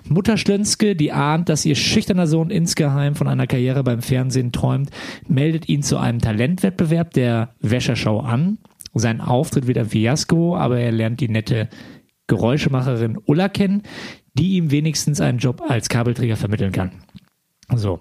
[0.09, 4.91] Mutter Schlönske, die ahnt, dass ihr schüchterner Sohn insgeheim von einer Karriere beim Fernsehen träumt,
[5.29, 8.59] meldet ihn zu einem Talentwettbewerb der Wäschershow an.
[8.95, 11.69] Sein Auftritt wird ein Fiasko, aber er lernt die nette
[12.27, 13.83] Geräuschemacherin Ulla kennen,
[14.35, 16.93] die ihm wenigstens einen Job als Kabelträger vermitteln kann.
[17.75, 18.01] So.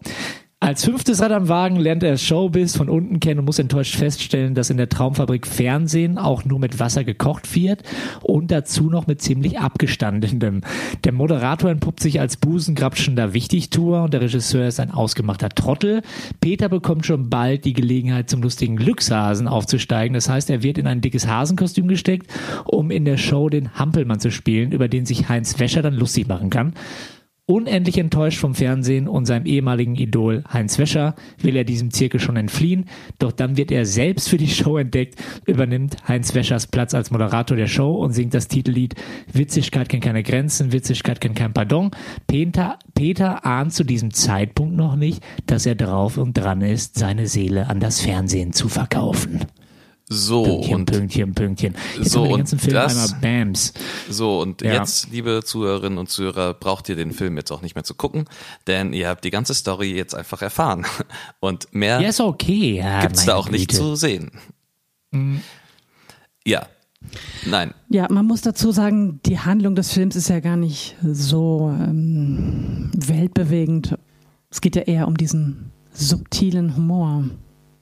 [0.61, 4.55] Als fünftes Rad am Wagen lernt er Showbiz von unten kennen und muss enttäuscht feststellen,
[4.55, 7.83] dass in der Traumfabrik Fernsehen auch nur mit Wasser gekocht wird
[8.21, 10.59] und dazu noch mit ziemlich abgestandenem.
[11.05, 16.01] Der Moderator entpuppt sich als busengrapschender Wichtigtuer und der Regisseur ist ein ausgemachter Trottel.
[16.41, 20.13] Peter bekommt schon bald die Gelegenheit, zum lustigen Glückshasen aufzusteigen.
[20.13, 22.29] Das heißt, er wird in ein dickes Hasenkostüm gesteckt,
[22.65, 26.27] um in der Show den Hampelmann zu spielen, über den sich Heinz Wäscher dann lustig
[26.27, 26.73] machen kann.
[27.49, 32.35] Unendlich enttäuscht vom Fernsehen und seinem ehemaligen Idol Heinz Wäscher will er diesem Zirkel schon
[32.35, 32.85] entfliehen,
[33.17, 35.15] doch dann wird er selbst für die Show entdeckt,
[35.47, 38.93] übernimmt Heinz Wäschers Platz als Moderator der Show und singt das Titellied
[39.33, 41.89] Witzigkeit kennt keine Grenzen, Witzigkeit kennt kein Pardon.
[42.27, 47.25] Peter, Peter ahnt zu diesem Zeitpunkt noch nicht, dass er drauf und dran ist, seine
[47.25, 49.39] Seele an das Fernsehen zu verkaufen.
[50.11, 51.75] So, Pünktchen, und Pünktchen, Pünktchen.
[51.97, 53.73] Jetzt So, haben wir den und ganzen Film das- einmal Bams.
[54.09, 54.73] So, und Ja.
[54.73, 58.25] jetzt, liebe Zuhörerinnen und Zuhörer, braucht ihr den Film jetzt auch nicht mehr zu gucken,
[58.65, 60.85] denn ihr habt die ganze Story jetzt einfach erfahren.
[61.39, 62.77] Und mehr Ja, ist okay.
[62.77, 63.81] Ja, gibt's da auch nicht Güte.
[63.81, 64.31] zu sehen.
[66.45, 66.67] Ja.
[67.45, 67.73] Nein.
[67.89, 72.91] Ja, man muss dazu sagen, die Handlung des Films ist ja gar nicht so ähm,
[72.95, 73.97] weltbewegend.
[74.49, 77.23] Es geht ja eher um diesen subtilen Humor.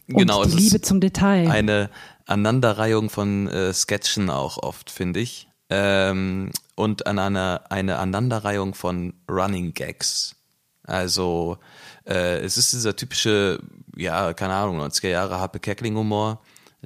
[0.10, 1.50] Und Genau, die es ist Liebe zum Detail.
[1.50, 1.90] Eine,
[2.28, 5.48] Aneinanderreihung von äh, Sketchen auch oft, finde ich.
[5.70, 10.36] Ähm, und an einer, eine Aneinanderreihung von Running Gags.
[10.84, 11.58] Also
[12.06, 13.60] äh, es ist dieser typische,
[13.96, 16.42] ja, keine Ahnung, 90er Jahre Happe Kerkeling-Humor,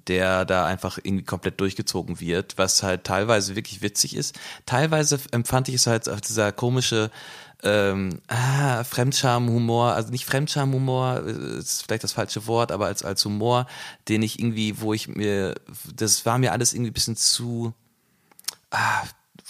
[0.07, 4.39] der da einfach irgendwie komplett durchgezogen wird, was halt teilweise wirklich witzig ist.
[4.65, 7.11] Teilweise empfand ich es halt als dieser komische
[7.63, 11.19] ähm, ah, Fremdscham-Humor, also nicht Fremdscham-Humor,
[11.59, 13.67] ist vielleicht das falsche Wort, aber als, als Humor,
[14.09, 15.55] den ich irgendwie, wo ich mir,
[15.95, 17.73] das war mir alles irgendwie ein bisschen zu
[18.71, 19.03] ah,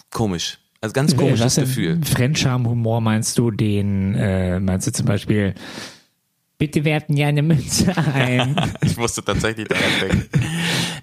[0.10, 0.60] komisch.
[0.82, 2.02] Also ganz komisches Was Gefühl.
[2.04, 5.54] Fremdscham-Humor meinst du den, äh, meinst du zum Beispiel,
[6.62, 8.56] bitte werfen ja eine Münze ein.
[8.84, 10.30] Ich musste tatsächlich daran denken.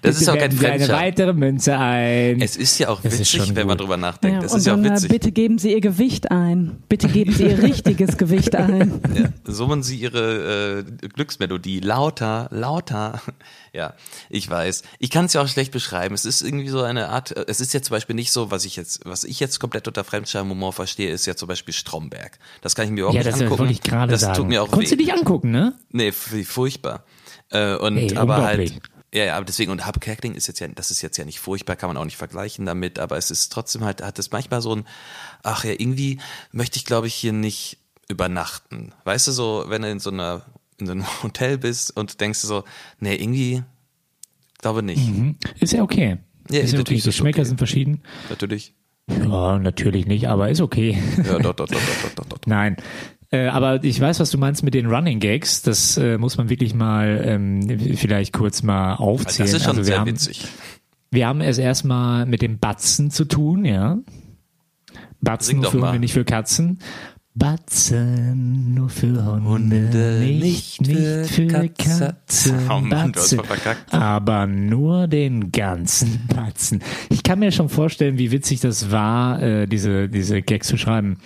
[0.01, 2.41] Das bitte ist auch kein werfen Sie eine weitere Münze ein.
[2.41, 4.35] Es ist ja auch Das witzig, schon wenn man drüber nachdenkt.
[4.35, 5.09] Ja, das und ist ja auch äh, witzig.
[5.09, 6.77] bitte geben Sie Ihr Gewicht ein.
[6.87, 9.01] Bitte geben Sie Ihr richtiges Gewicht ein.
[9.13, 13.21] Ja, summen Sie Ihre äh, Glücksmelodie lauter, lauter.
[13.73, 13.93] Ja,
[14.29, 14.83] ich weiß.
[14.99, 16.15] Ich kann es ja auch schlecht beschreiben.
[16.15, 17.35] Es ist irgendwie so eine Art.
[17.35, 19.87] äh, Es ist ja zum Beispiel nicht so, was ich jetzt, was ich jetzt komplett
[19.87, 22.39] unter Fremdscham-Humor verstehe, ist ja zum Beispiel Stromberg.
[22.61, 23.69] Das kann ich mir auch ja, nicht das angucken.
[23.69, 24.35] ich gerade das sagen.
[24.35, 24.97] tut mir auch Konntest weh.
[24.97, 25.73] du dich angucken, ne?
[25.91, 27.03] Nee, furchtbar.
[27.49, 28.73] Äh, und Ey, aber halt.
[29.13, 31.75] Ja, ja, aber deswegen, und Hub ist jetzt ja, das ist jetzt ja nicht furchtbar,
[31.75, 34.75] kann man auch nicht vergleichen damit, aber es ist trotzdem halt, hat es manchmal so
[34.75, 34.87] ein,
[35.41, 36.19] ach ja, irgendwie
[36.51, 38.93] möchte ich, glaube ich, hier nicht übernachten.
[39.05, 40.43] Weißt du, so, wenn du in so einer,
[40.79, 42.63] in so einem Hotel bist und denkst du so,
[42.99, 43.63] nee, irgendwie,
[44.59, 45.07] glaube nicht.
[45.07, 45.35] Mhm.
[45.59, 46.17] Ist ja okay.
[46.49, 47.47] Ja, ist ja natürlich Die ist Schmecker okay.
[47.47, 48.01] sind verschieden.
[48.29, 48.73] Natürlich.
[49.07, 50.97] Ja, natürlich nicht, aber ist okay.
[51.17, 52.47] Ja, dort, dort, dort, dort, dort, dort.
[52.47, 52.77] Nein.
[53.31, 55.61] Äh, aber ich weiß, was du meinst mit den Running Gags.
[55.61, 59.51] Das äh, muss man wirklich mal ähm, vielleicht kurz mal aufzählen.
[59.51, 60.47] Das ist schon also wir sehr haben, witzig.
[61.11, 63.99] Wir haben es erstmal mit dem Batzen zu tun, ja.
[65.39, 65.81] Sing Batzen für.
[65.81, 66.79] Hunde, nicht für Katzen.
[67.35, 72.55] Batzen nur für Hunde, Hunde, nicht, nicht für Katzen.
[72.69, 73.39] Oh Mann, Batzen.
[73.91, 76.81] Aber nur den ganzen Batzen.
[77.09, 81.19] Ich kann mir schon vorstellen, wie witzig das war, äh, diese, diese Gags zu schreiben.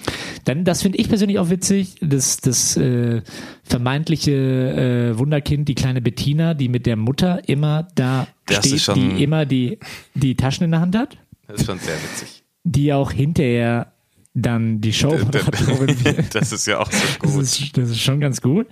[0.45, 3.21] Dann, das finde ich persönlich auch witzig, das, das äh,
[3.63, 9.23] vermeintliche äh, Wunderkind, die kleine Bettina, die mit der Mutter immer da Das steht, die
[9.23, 9.79] immer die,
[10.13, 12.43] die Taschen in der Hand hat, Das ist schon sehr witzig.
[12.63, 13.92] die auch hinterher
[14.33, 16.35] dann die Showmoderatorin wird.
[16.35, 17.41] Das ist ja auch so Das gut.
[17.43, 18.67] ist, das ist schon ganz gut.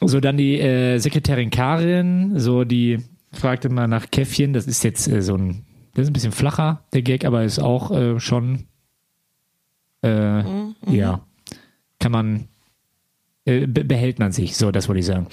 [0.00, 2.98] So, dann die äh, Sekretärin Karin, so die
[3.32, 4.52] fragte mal nach Käffchen.
[4.52, 7.58] Das ist jetzt äh, so ein, das ist ein bisschen flacher, der Gag, aber ist
[7.58, 8.64] auch äh, schon,
[10.02, 10.42] äh,
[10.86, 11.20] ja,
[11.98, 12.48] kann man,
[13.44, 14.56] äh, be behält man sich.
[14.56, 15.26] So, das wollte ich sagen.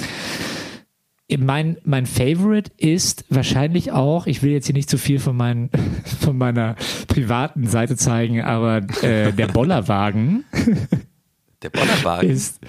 [1.39, 5.69] Mein, mein Favorite ist wahrscheinlich auch, ich will jetzt hier nicht zu viel von, meinen,
[6.21, 6.75] von meiner
[7.07, 10.45] privaten Seite zeigen, aber äh, der Bollerwagen
[11.63, 12.29] Der Bollerwagen.
[12.29, 12.59] ist,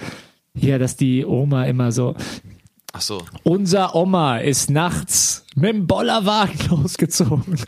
[0.55, 2.14] ja, dass die Oma immer so,
[2.92, 3.23] Ach so.
[3.42, 7.59] unser Oma ist nachts mit dem Bollerwagen losgezogen.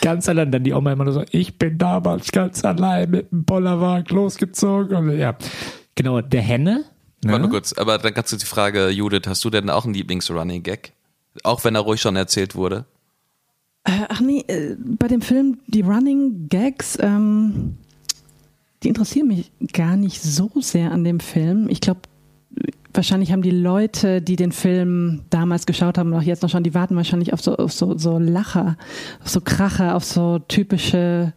[0.00, 0.50] ganz allein.
[0.50, 4.96] Dann die Oma immer nur so, ich bin damals ganz allein mit dem Bollerwagen losgezogen.
[4.96, 5.36] Und ja,
[5.94, 6.84] genau, der Henne.
[7.22, 7.32] Ne?
[7.32, 9.94] Warte mal kurz, aber dann kannst du die Frage, Judith, hast du denn auch einen
[9.94, 10.92] Lieblings-Running-Gag?
[11.42, 12.86] Auch wenn er ruhig schon erzählt wurde?
[13.84, 17.76] Äh, ach nee, äh, bei dem Film, die Running Gags, ähm,
[18.82, 21.68] die interessieren mich gar nicht so sehr an dem Film.
[21.68, 22.00] Ich glaube,
[22.92, 26.74] wahrscheinlich haben die Leute, die den Film damals geschaut haben, auch jetzt noch schon, die
[26.74, 28.76] warten wahrscheinlich auf so, auf so, so Lacher,
[29.22, 31.32] auf so Kracher, auf so typische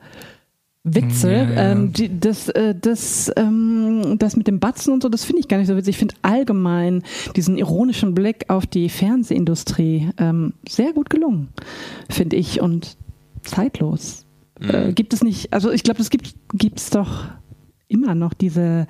[0.84, 1.32] Witze.
[1.32, 1.72] Ja, ja.
[1.72, 5.48] Ähm, die, das, äh, das, ähm, das mit dem Batzen und so, das finde ich
[5.48, 5.92] gar nicht so witzig.
[5.92, 7.04] Ich finde allgemein
[7.36, 11.48] diesen ironischen Blick auf die Fernsehindustrie ähm, sehr gut gelungen,
[12.10, 12.98] finde ich, und
[13.44, 14.26] zeitlos.
[14.60, 17.28] Äh, gibt es nicht, also ich glaube, es gibt gibt's doch
[17.88, 18.88] immer noch diese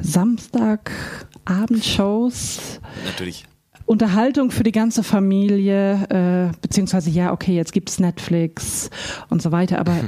[0.00, 2.80] Samstagabendshows.
[3.06, 3.46] Natürlich.
[3.86, 8.90] Unterhaltung für die ganze Familie, äh, beziehungsweise ja, okay, jetzt gibt's Netflix
[9.28, 9.94] und so weiter, aber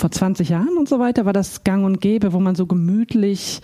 [0.00, 3.60] vor 20 Jahren und so weiter war das gang und gäbe, wo man so gemütlich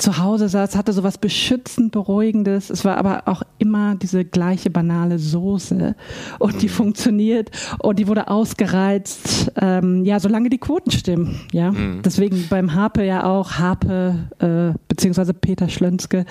[0.00, 2.70] zu Hause saß, hatte sowas beschützend Beruhigendes.
[2.70, 5.94] Es war aber auch immer diese gleiche banale Soße
[6.38, 11.72] und die funktioniert und die wurde ausgereizt, ähm, ja, solange die Quoten stimmen, ja.
[12.04, 16.24] Deswegen beim Harpe ja auch, Harpe, äh, beziehungsweise Peter Schlönske,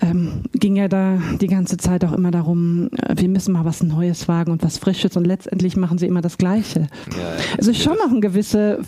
[0.00, 3.82] ähm, ging ja da die ganze Zeit auch immer darum, äh, wir müssen mal was
[3.82, 6.86] Neues wagen und was Frisches und letztendlich machen sie immer das Gleiche.
[7.12, 7.58] Ja, ja.
[7.58, 8.80] Ist schon noch eine gewisse,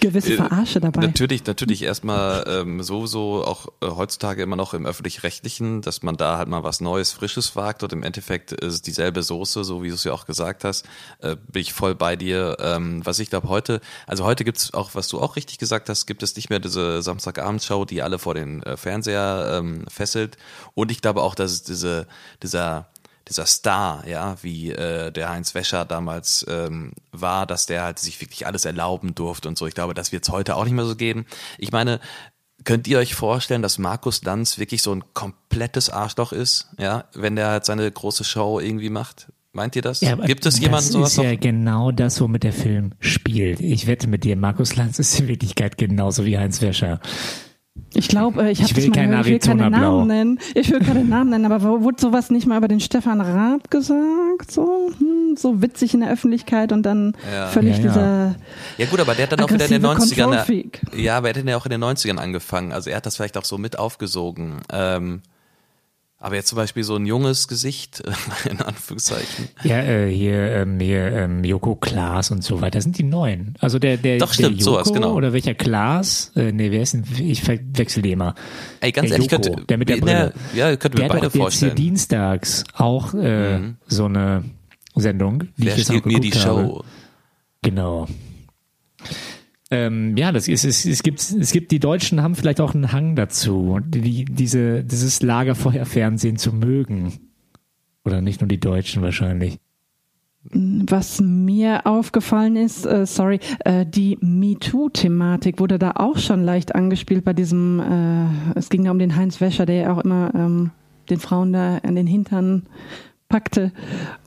[0.00, 1.00] gewisse Äh, Verarsche dabei.
[1.02, 2.82] Natürlich, natürlich erstmal ähm,
[3.16, 7.12] sowieso auch äh, heutzutage immer noch im öffentlich-rechtlichen, dass man da halt mal was Neues,
[7.12, 10.26] Frisches wagt und im Endeffekt ist es dieselbe Soße, so wie du es ja auch
[10.26, 10.86] gesagt hast,
[11.20, 12.56] äh, bin ich voll bei dir.
[12.60, 16.06] Ähm, was ich glaube heute, also heute gibt's auch, was du auch richtig gesagt hast,
[16.06, 20.36] gibt es nicht mehr diese Samstagabendshow, die alle vor den äh, Fernseher ähm, fesselt
[20.74, 22.06] und ich glaube auch, dass es diese,
[22.42, 22.88] dieser
[23.28, 28.20] dieser Star, ja, wie äh, der Heinz Wäscher damals ähm, war, dass der halt sich
[28.20, 29.66] wirklich alles erlauben durfte und so.
[29.66, 31.26] Ich glaube, das wird es heute auch nicht mehr so geben.
[31.58, 31.98] Ich meine,
[32.66, 37.36] könnt ihr euch vorstellen, dass Markus Lanz wirklich so ein komplettes Arschloch ist, ja, wenn
[37.36, 39.32] der halt seine große Show irgendwie macht?
[39.52, 40.02] Meint ihr das?
[40.02, 41.40] Ja, Gibt es jemanden das sowas ist ja noch?
[41.40, 43.58] genau das, womit der Film spielt.
[43.60, 47.00] Ich wette mit dir, Markus Lanz ist in Wirklichkeit genauso wie Heinz Wäscher.
[47.94, 49.78] Ich glaube, äh, ich, hab Ich will das mal kein gehört, ich will keine Blau.
[49.98, 50.38] Namen nennen.
[50.54, 53.70] Ich will keine Namen nennen, aber wo- wurde sowas nicht mal über den Stefan Raab
[53.70, 54.50] gesagt?
[54.50, 57.46] So, hm, so witzig in der Öffentlichkeit und dann Ja.
[57.46, 57.88] völlig Ja, ja.
[57.88, 58.36] dieser
[58.78, 60.24] Ja gut, aber der hat dann auch wieder in den aggressive 90ern.
[60.36, 60.80] Control-Freak.
[60.94, 62.72] Ja, aber er hat ja auch in den 90ern angefangen.
[62.72, 64.60] Also er hat das vielleicht auch so mit aufgesogen.
[64.72, 65.22] Ähm,
[66.18, 68.02] aber jetzt zum Beispiel so ein junges Gesicht,
[68.50, 69.48] in Anführungszeichen.
[69.62, 73.54] Ja, äh, hier, ähm, hier ähm, Joko Klaas und so weiter sind die neuen.
[73.60, 75.12] Also der, der, Doch, stimmt, der Joko, sowas, genau.
[75.14, 76.32] Oder welcher Klaas?
[76.34, 77.04] Äh, nee, wer ist denn?
[77.18, 78.34] Ich verwechsel die immer.
[78.80, 80.32] Ey, ganz Der ehrlich, Joko, könnte, der mit der in Brille.
[80.54, 81.74] ja, könnte Der mir beide doch jetzt hier vorstellen.
[81.76, 84.44] dienstags auch äh, so eine
[84.94, 86.62] Sendung, die Wer ich jetzt auch mir die geguckt habe.
[86.62, 86.84] Show?
[87.62, 88.06] Genau.
[89.76, 92.92] Ähm, ja, das ist, es, es gibt, es gibt, die Deutschen haben vielleicht auch einen
[92.92, 97.12] Hang dazu, die, diese, dieses Lagerfeuerfernsehen zu mögen.
[98.04, 99.58] Oder nicht nur die Deutschen wahrscheinlich.
[100.52, 107.24] Was mir aufgefallen ist, äh, sorry, äh, die MeToo-Thematik wurde da auch schon leicht angespielt
[107.24, 110.70] bei diesem, äh, es ging da um den Heinz Wäscher, der ja auch immer ähm,
[111.10, 112.62] den Frauen da an den Hintern
[113.28, 113.72] packte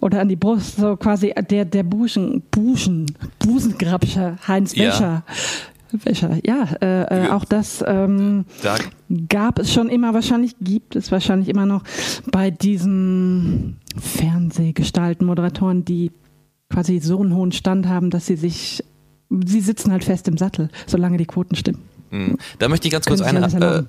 [0.02, 3.06] oder an die Brust, so quasi der, der Buschen, Buschen,
[3.40, 4.88] Busengrabscher Heinz Ja.
[4.88, 5.24] Wäscher.
[5.92, 8.76] Wäscher, ja, äh, äh, auch das ähm, Da,
[9.28, 11.84] gab es schon immer, wahrscheinlich gibt es wahrscheinlich immer noch
[12.32, 16.12] bei diesen Fernsehgestalten, Moderatoren, die
[16.70, 18.84] quasi so einen hohen Stand haben, dass sie sich,
[19.32, 21.82] sie sitzen halt fest im Sattel, solange die Quoten stimmen.
[22.12, 22.36] mh.
[22.60, 23.84] da möchte ich ganz kurz eine, äh,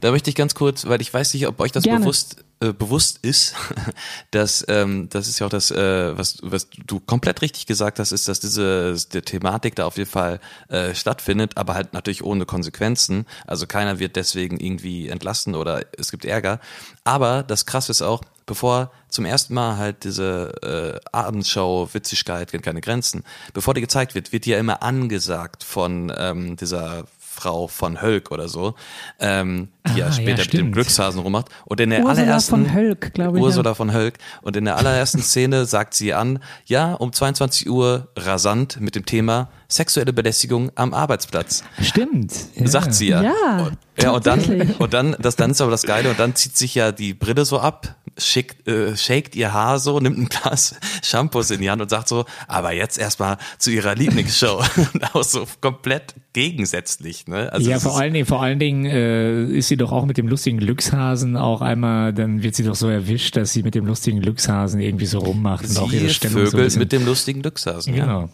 [0.00, 2.00] da möchte ich ganz kurz, weil ich weiß nicht, ob euch das Gerne.
[2.00, 3.54] bewusst äh, bewusst ist,
[4.30, 8.12] dass ähm, das ist ja auch das, äh, was was du komplett richtig gesagt hast,
[8.12, 12.46] ist, dass diese die Thematik da auf jeden Fall äh, stattfindet, aber halt natürlich ohne
[12.46, 13.26] Konsequenzen.
[13.46, 16.60] Also keiner wird deswegen irgendwie entlassen oder es gibt Ärger.
[17.02, 22.64] Aber das Krasse ist auch, bevor zum ersten Mal halt diese äh, Abendshow Witzigkeit kennt
[22.64, 27.66] keine Grenzen, bevor die gezeigt wird, wird die ja immer angesagt von ähm, dieser Frau
[27.66, 28.74] von Hölk oder so,
[29.18, 30.72] ähm, die Ah, ja später ja, mit dem.
[30.72, 31.48] Glückshasen rummacht.
[31.64, 34.18] Und in der Ursula allerersten von Hölk, glaube ich, Ursula von Hölk.
[34.42, 39.04] Und in der allerersten Szene sagt sie an, ja, um 22 Uhr rasant mit dem
[39.04, 41.64] Thema sexuelle Belästigung am Arbeitsplatz.
[41.82, 42.32] Stimmt.
[42.54, 42.66] Ja.
[42.66, 43.22] Sagt sie ja.
[43.22, 46.34] Ja, und, ja, und dann, und dann, das dann ist aber das Geile, und dann
[46.34, 50.28] zieht sich ja die Brille so ab, schickt, äh, shakt ihr Haar so, nimmt ein
[50.28, 54.62] Glas Shampoos in die Hand und sagt so, aber jetzt erstmal zu ihrer Lieblingsshow.
[54.92, 57.52] und auch so komplett gegensätzlich, ne?
[57.52, 60.28] Also ja, vor allen Dingen, vor allen Dingen äh, ist sie doch auch mit dem
[60.28, 64.20] lustigen Glückshasen auch einmal, dann wird sie doch so erwischt, dass sie mit dem lustigen
[64.20, 67.42] Glückshasen irgendwie so rummacht und auch ihre Sie Stellung so vögelt bisschen, mit dem lustigen
[67.42, 67.94] Glückshasen.
[67.94, 68.04] Ja.
[68.04, 68.30] Genau.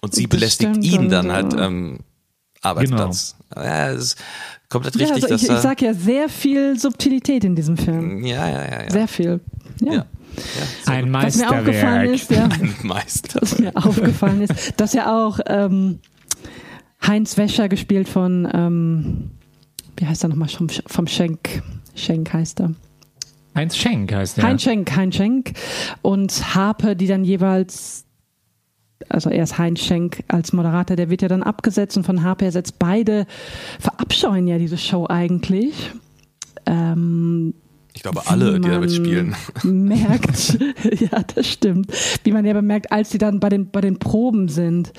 [0.00, 2.00] Und sie Das belästigt ihn dann halt am
[2.62, 3.36] Arbeitsplatz.
[3.54, 4.16] Ja, es ist
[4.68, 8.24] komplett Ja, richtig, also dass ich, ich sag ja sehr viel Subtilität in diesem Film.
[8.24, 8.90] ja, ja, ja, ja.
[8.90, 9.40] Sehr viel.
[9.80, 9.92] Ja.
[9.92, 9.98] ja.
[9.98, 10.92] ja.
[10.92, 12.14] Ein Was mir aufgefallen Meisterwerk.
[12.14, 13.42] ist, ja, Ein Meister.
[13.42, 16.00] was mir aufgefallen ist, dass ja auch ähm,
[17.06, 19.30] Heinz Wäscher gespielt von, ähm,
[19.96, 21.62] wie heißt er nochmal, vom, vom Schenk,
[21.94, 22.74] Schenk heißt er.
[23.54, 24.44] Heinz Schenk heißt er.
[24.44, 25.52] Heinz Schenk, Heinz Schenk
[26.02, 28.04] und Harpe, die dann jeweils,
[29.08, 32.78] also erst Heinz Schenk als Moderator, der wird ja dann abgesetzt und von Harpe ersetzt.
[32.78, 33.26] Beide
[33.78, 35.92] verabscheuen ja diese Show eigentlich.
[36.66, 37.54] Ähm,
[37.94, 39.34] Ich glaube, alle, die damit spielen.
[39.64, 40.58] Merkt,
[41.00, 41.92] ja, das stimmt.
[42.22, 44.92] Wie man ja bemerkt, als sie dann bei den, bei den Proben sind,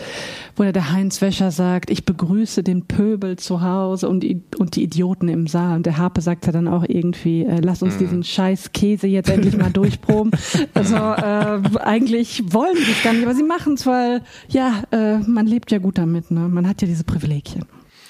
[0.58, 4.76] wo ja der Heinz Wäscher sagt, ich begrüße den Pöbel zu Hause und, die- und
[4.76, 5.78] die Idioten im Saal.
[5.78, 9.30] Und der Harpe sagt ja dann auch irgendwie, äh, lass uns diesen scheiß Käse jetzt
[9.30, 10.32] endlich mal durchproben.
[10.74, 15.20] Also äh, eigentlich wollen sie es gar nicht, aber sie machen es, weil ja, äh,
[15.20, 16.32] man lebt ja gut damit.
[16.32, 16.48] Ne?
[16.48, 17.66] Man hat ja diese Privilegien.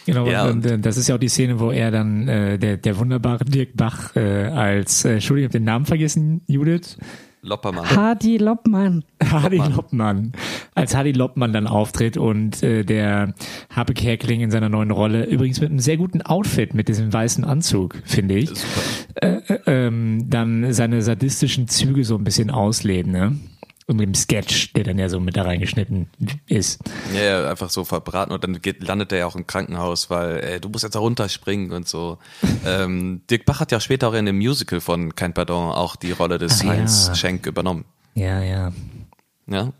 [0.09, 2.77] Genau, Ja, und, äh, das ist ja auch die Szene, wo er dann, äh, der,
[2.77, 6.97] der wunderbare Dirk Bach äh, als, äh, Entschuldigung, ich habe den Namen vergessen, Judith,
[7.41, 7.89] Loppermann.
[7.89, 9.05] Hardy Loppmann.
[9.23, 10.33] Hardy Loppmann,
[10.75, 13.33] als Hardy Loppmann dann auftritt und äh, der
[13.69, 17.45] Harpe Kerkeling in seiner neuen Rolle, übrigens mit einem sehr guten Outfit, mit diesem weißen
[17.45, 18.51] Anzug, finde ich,
[19.15, 23.37] äh, äh, ähm, dann seine sadistischen Züge so ein bisschen ausleben, ne?
[23.89, 26.09] Und mit dem Sketch, der dann ja so mit da reingeschnitten
[26.45, 26.79] ist.
[27.11, 30.37] Ja, ja, einfach so verbraten und dann geht, landet er ja auch im Krankenhaus, weil
[30.43, 32.19] ey, du musst jetzt da runterspringen und so.
[32.67, 36.11] ähm, Dirk Bach hat ja später auch in dem Musical von Kein Pardon auch die
[36.11, 36.69] Rolle des Ach ja.
[36.69, 37.85] Heinz Schenk übernommen.
[38.13, 38.71] Ja, ja.
[39.47, 39.73] Ja.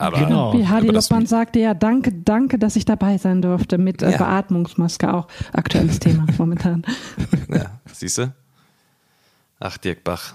[0.00, 0.52] Aber Genau.
[0.54, 4.02] Wie Hardy über das- Loppmann sagte, ja, danke, danke, dass ich dabei sein durfte mit
[4.02, 4.18] äh, Ja.
[4.18, 6.84] Beatmungsmaske, auch aktuelles Thema momentan.
[7.48, 8.32] ja, siehst du?
[9.60, 10.34] Ach, Dirk Bach.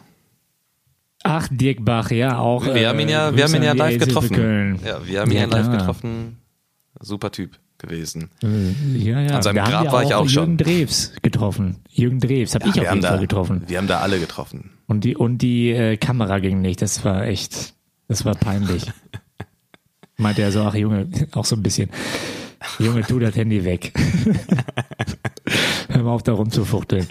[1.23, 2.65] Ach, Dirk Bach, ja, auch.
[2.65, 4.79] Wir haben ihn ja, äh, wir haben ihn ja live getroffen.
[4.85, 5.77] Ja, wir haben ihn Ja, ja live klar.
[5.77, 6.37] getroffen.
[6.99, 8.29] Super Typ gewesen.
[8.43, 9.35] Äh, Ja, ja.
[9.37, 10.57] An seinem haben Grab wir war ich auch Jürgen schon.
[10.57, 11.77] Drews getroffen.
[11.89, 13.63] Jürgen Drews habe ich auf wir jeden da, Fall getroffen.
[13.67, 14.71] Wir haben da alle getroffen.
[14.87, 16.81] Und die, und die äh, Kamera ging nicht.
[16.81, 17.73] Das war echt,
[18.09, 18.85] das war peinlich.
[20.17, 21.89] Meinte er so, ach Junge, auch so ein bisschen.
[22.79, 23.93] Junge, tu das Handy weg.
[25.89, 27.07] Hör mal auf, da rumzufuchteln.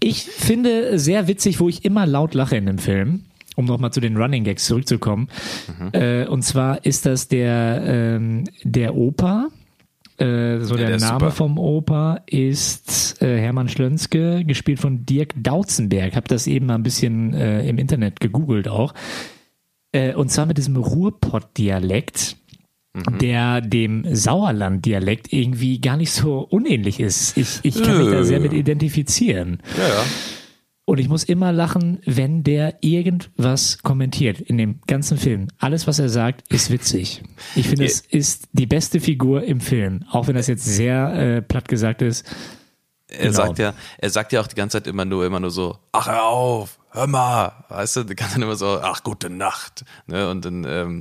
[0.00, 3.24] Ich finde sehr witzig, wo ich immer laut lache in dem Film,
[3.56, 5.28] um nochmal zu den Running Gags zurückzukommen.
[5.92, 9.48] Äh, und zwar ist das der, ähm, der Opa.
[10.18, 11.30] Äh, so der, der ist Name super.
[11.32, 16.14] vom Opa ist äh, Hermann Schlönske, gespielt von Dirk Dautzenberg.
[16.16, 18.94] Hab das eben mal ein bisschen äh, im Internet gegoogelt auch.
[19.92, 22.36] Äh, und zwar mit diesem Ruhrpott-Dialekt,
[22.96, 23.18] Mhm.
[23.18, 27.36] der dem Sauerland-Dialekt irgendwie gar nicht so unähnlich ist.
[27.36, 29.58] Ich, ich kann mich da sehr mit identifizieren.
[29.76, 30.04] Ja, ja.
[30.86, 35.48] Und ich muss immer lachen, wenn der irgendwas kommentiert in dem ganzen Film.
[35.58, 37.22] Alles, was er sagt, ist witzig.
[37.56, 40.04] Ich finde, es ist die beste Figur im Film.
[40.10, 42.24] Auch wenn das jetzt sehr äh, platt gesagt ist.
[43.08, 43.32] Er Genau.
[43.32, 46.06] sagt ja, er sagt ja auch die ganze Zeit immer nur, immer nur so, ach
[46.06, 50.28] hör auf, hör mal, weißt du, die kann dann immer so, ach gute Nacht, ne,
[50.30, 51.00] und dann ähm,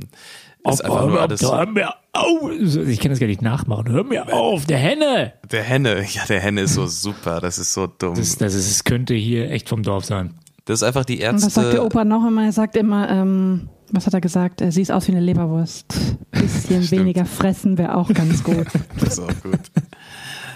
[0.74, 2.88] ist Auf, einfach nur hör, alles hör so, mir auf.
[2.88, 3.90] Ich kann das gar nicht nachmachen.
[3.90, 5.34] Hör mir auf, der Henne.
[5.52, 8.16] der Henne, ja, der Henne ist so super, das ist so dumm.
[8.16, 10.34] Das, das, ist, das könnte hier echt vom Dorf sein.
[10.66, 12.46] Das ist einfach die Und was sagt der Ärzte, Opa noch immer?
[12.46, 14.62] Er sagt immer, ähm, was hat er gesagt?
[14.62, 15.86] Äh, Sie ist aus wie eine Leberwurst.
[16.32, 18.66] Bisschen weniger fressen wäre auch ganz gut.
[19.00, 19.60] das ist auch gut.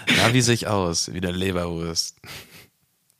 [0.08, 1.12] Na, wie sehe ich aus?
[1.14, 2.16] Wie der Leberwurst.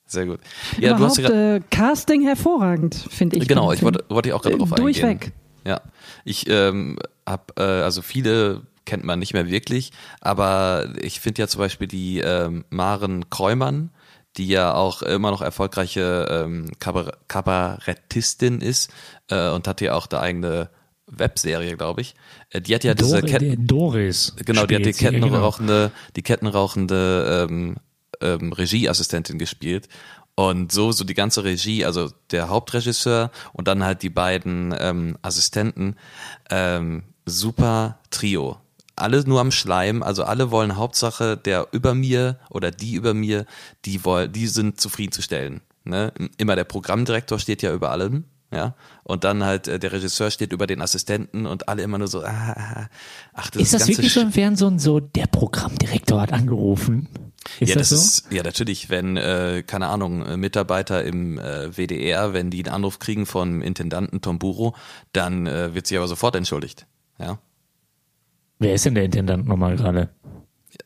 [0.07, 0.41] Sehr gut.
[0.80, 3.47] Ja, du hast Überhaupt ja äh, Casting hervorragend, finde ich.
[3.47, 5.05] Genau, ich wollte, ich auch gerade Äh, drauf durchweg.
[5.05, 5.32] eingehen.
[5.64, 5.80] Ja,
[6.24, 11.48] ich ähm, habe, äh, also viele kennt man nicht mehr wirklich, aber ich finde ja
[11.48, 13.90] zum Beispiel die ähm, Maren Kräumann,
[14.36, 18.90] die ja auch immer noch erfolgreiche ähm, Kabar Kabarettistin ist
[19.28, 20.70] äh, und hat ja auch eine eigene
[21.06, 22.14] Webserie, glaube ich.
[22.50, 24.34] Äh, die hat ja diese Dor- Ketten, Doris.
[24.44, 25.26] Genau, die hat die ja, genau.
[25.26, 27.76] kettenrauchende, die kettenrauchende ähm,
[28.20, 29.88] ähm, Regieassistentin gespielt.
[30.37, 35.18] Und so, so die ganze Regie, also der Hauptregisseur und dann halt die beiden ähm,
[35.20, 35.97] Assistenten,
[36.49, 38.57] ähm, super Trio.
[38.97, 43.45] Alle nur am Schleim, also alle wollen Hauptsache der über mir oder die über mir,
[43.85, 45.61] die wollen, die sind zufriedenzustellen.
[45.85, 46.12] Ne?
[46.39, 48.74] Immer der Programmdirektor steht ja über allem, ja.
[49.05, 52.22] Und dann halt äh, der Regisseur steht über den Assistenten und alle immer nur so,
[52.22, 52.87] ah, ah,
[53.33, 57.09] ach, das Ist das ganze wirklich so Sch- im Fernsehen so, der Programmdirektor hat angerufen?
[57.59, 58.26] Ist ja, das, das so?
[58.26, 62.74] ist, ja, natürlich, wenn, äh, keine Ahnung, äh, Mitarbeiter im äh, WDR, wenn die einen
[62.74, 64.74] Anruf kriegen vom Intendanten Tom Buro,
[65.12, 66.86] dann äh, wird sich aber sofort entschuldigt.
[67.18, 67.38] Ja.
[68.59, 70.11] Wer ist denn der Intendant nochmal gerade?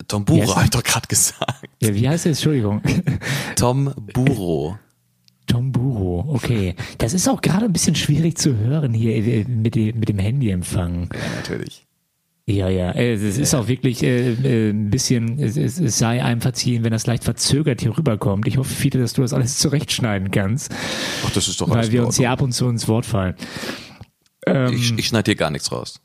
[0.06, 0.56] Tom Buro, er?
[0.56, 1.68] hab ich doch gerade gesagt.
[1.82, 2.30] Ja, wie heißt er?
[2.30, 2.82] Entschuldigung.
[3.56, 4.78] Tom Buro.
[5.46, 6.74] Tom Buro, okay.
[6.98, 10.18] Das ist auch gerade ein bisschen schwierig zu hören hier äh, mit dem, mit dem
[10.18, 11.10] Handyempfang.
[11.12, 11.86] Ja, natürlich.
[12.46, 12.90] Ja, ja.
[12.92, 16.84] äh, Es ist auch wirklich äh, äh, ein bisschen, es, es, es sei einem verziehen,
[16.84, 18.46] wenn das leicht verzögert hier rüberkommt.
[18.46, 20.70] Ich hoffe, Fiete, dass du das alles zurechtschneiden kannst,
[21.24, 23.34] Ach, das ist doch weil wir uns hier ab und zu ins Wort fallen.
[24.46, 26.00] Ähm, Ich, ich schneide hier gar nichts raus.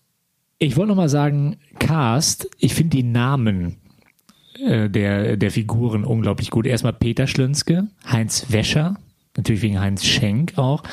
[0.59, 3.77] Ich wollte noch mal sagen, Cast, ich finde die Namen
[4.59, 6.65] äh, der, der Figuren unglaublich gut.
[6.65, 8.95] Erstmal Peter Schlönske, Heinz Wäscher,
[9.35, 10.83] natürlich wegen Heinz Schenk auch,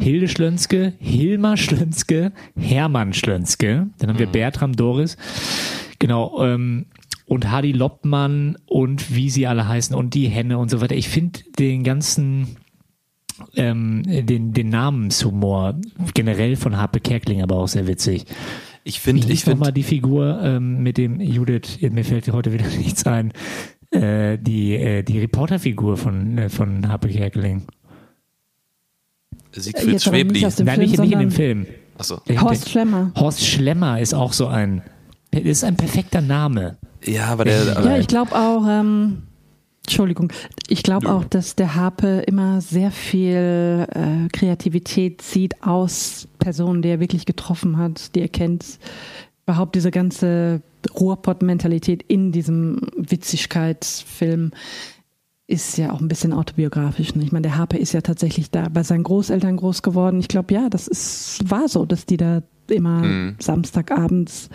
[0.00, 5.16] Hilde Schlönske, Hilmar Schlönske, Hermann Schlönske, dann haben wir Bertram Doris,
[5.98, 6.86] genau, ähm,
[7.26, 10.94] und Hadi Loppmann und wie sie alle heißen und die Henne und so weiter.
[10.94, 12.56] Ich finde den ganzen
[13.56, 15.80] ähm, den, den Namenshumor
[16.14, 18.26] generell von Harpe Kerkeling aber auch sehr witzig.
[18.84, 23.06] Ich finde, ich finde, die Figur ähm, mit dem Judith, mir fällt heute wieder nichts
[23.06, 23.32] ein,
[23.90, 27.62] äh, die, äh, die Reporterfigur von, äh, von Harpe Kerkeling.
[29.60, 30.46] Siegfried Jetzt aber nicht Schwebli.
[30.46, 31.66] aus dem Nein, Film, nicht, nicht in dem Film.
[31.98, 32.20] Achso.
[32.28, 33.12] Der- Horst Schlemmer.
[33.16, 34.82] Horst Schlemmer ist auch so ein,
[35.30, 36.76] ist ein perfekter Name.
[37.04, 39.22] Ja, aber der, aber Ja, ich glaube auch, ähm,
[39.86, 40.32] Entschuldigung,
[40.68, 46.88] ich glaube auch, dass der Harpe immer sehr viel äh, Kreativität zieht aus Personen, die
[46.88, 48.64] er wirklich getroffen hat, die er kennt.
[49.46, 50.62] Überhaupt diese ganze
[50.98, 54.52] Ruhrpott-Mentalität in diesem Witzigkeitsfilm
[55.46, 57.14] ist ja auch ein bisschen autobiografisch.
[57.14, 57.22] Ne?
[57.24, 60.18] Ich meine, der Harpe ist ja tatsächlich da bei seinen Großeltern groß geworden.
[60.20, 63.36] Ich glaube, ja, das ist, war so, dass die da immer Mhm.
[63.40, 64.48] Samstagabends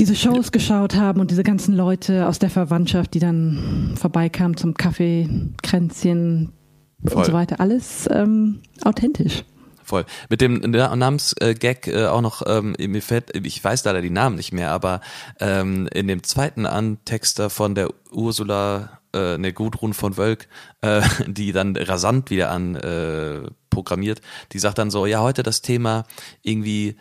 [0.00, 4.74] diese Shows geschaut haben und diese ganzen Leute aus der Verwandtschaft, die dann vorbeikamen zum
[4.74, 5.28] Kaffee,
[5.62, 6.52] Kränzchen
[7.04, 7.18] Voll.
[7.18, 7.60] und so weiter.
[7.60, 9.44] Alles ähm, authentisch.
[9.84, 10.04] Voll.
[10.28, 14.36] Mit dem Na- Namensgag äh, auch noch, ähm, mir fällt, ich weiß leider die Namen
[14.36, 15.00] nicht mehr, aber
[15.38, 20.48] ähm, in dem zweiten Antexter von der Ursula äh, eine Gudrun von Wölk,
[20.80, 24.20] äh, die dann rasant wieder an äh, programmiert,
[24.52, 26.04] die sagt dann so, ja, heute das Thema
[26.42, 26.96] irgendwie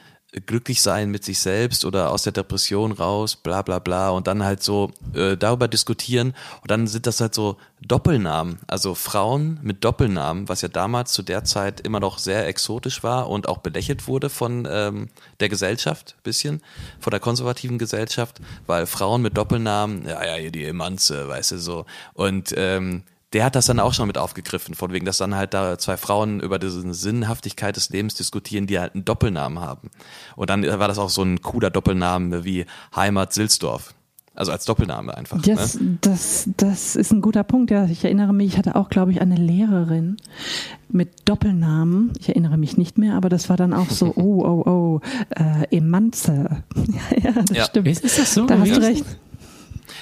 [0.46, 4.10] glücklich sein mit sich selbst oder aus der Depression raus, bla bla bla.
[4.10, 6.36] Und dann halt so äh, darüber diskutieren.
[6.62, 11.24] Und dann sind das halt so Doppelnamen, also Frauen mit Doppelnamen, was ja damals zu
[11.24, 15.10] der Zeit immer noch sehr exotisch war und auch belächelt wurde von ähm,
[15.40, 16.62] der Gesellschaft, bisschen,
[17.00, 21.86] von der konservativen Gesellschaft, weil Frauen mit Doppelnamen, ja, ja, die Emanze, weißt du so.
[22.14, 23.04] Und ähm,
[23.34, 25.98] der hat das dann auch schon mit aufgegriffen, von wegen, dass dann halt da zwei
[25.98, 29.92] Frauen über diese Sinnhaftigkeit des Lebens diskutieren, die halt einen Doppelnamen haben.
[30.36, 32.66] Und dann war das auch so ein cooler Doppelname wie
[32.96, 33.94] Heimat Silsdorf.
[34.36, 35.42] Also als Doppelname einfach.
[35.42, 35.98] Das, ne?
[36.00, 37.72] das, das ist ein guter Punkt.
[37.72, 40.16] Ja, ich erinnere mich, ich hatte auch, glaube ich, eine Lehrerin
[40.88, 42.14] mit Doppelnamen.
[42.20, 45.02] Ich erinnere mich nicht mehr, aber das war dann auch so, oh, oh, oh,
[45.32, 46.64] äh, Emanze.
[46.76, 47.66] Ja, ja, das Ja.
[47.66, 47.90] stimmt.
[47.90, 48.46] Ist, ist das so?
[48.46, 49.06] Da hast du recht.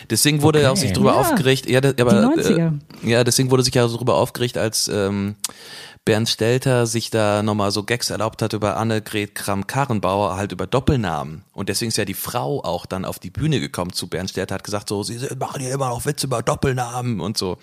[0.10, 1.20] Deswegen wurde er auch sich drüber Ja.
[1.20, 1.70] aufgeregt.
[1.70, 2.74] Ja, aber, Die 90er.
[3.04, 5.36] Äh, ja, deswegen wurde sich ja so drüber aufgeregt, als ähm,
[6.06, 11.44] Bernd Stelter sich da nochmal so Gags erlaubt hat über Annegret Kramp-Karrenbauer, halt über Doppelnamen.
[11.52, 14.56] Und deswegen ist ja die Frau auch dann auf die Bühne gekommen zu Bernd Stelter,
[14.56, 17.58] hat gesagt so, sie machen ja immer noch Witze über Doppelnamen und so.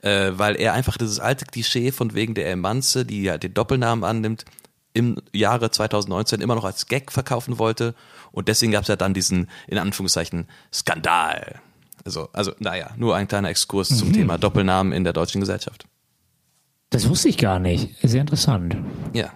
[0.00, 4.02] Äh, weil er einfach dieses alte Klischee von wegen der Emanze, die ja den Doppelnamen
[4.04, 4.46] annimmt,
[4.94, 7.94] im Jahre 2019 immer noch als Gag verkaufen wollte.
[8.32, 11.60] Und deswegen gab es ja dann diesen, in Anführungszeichen, Skandal.
[12.04, 15.84] Also, also, naja, nur ein kleiner Exkurs zum Thema Doppelnamen in der deutschen Gesellschaft.
[16.90, 17.94] Das wusste ich gar nicht.
[18.02, 18.76] Sehr interessant.
[19.12, 19.30] Ja.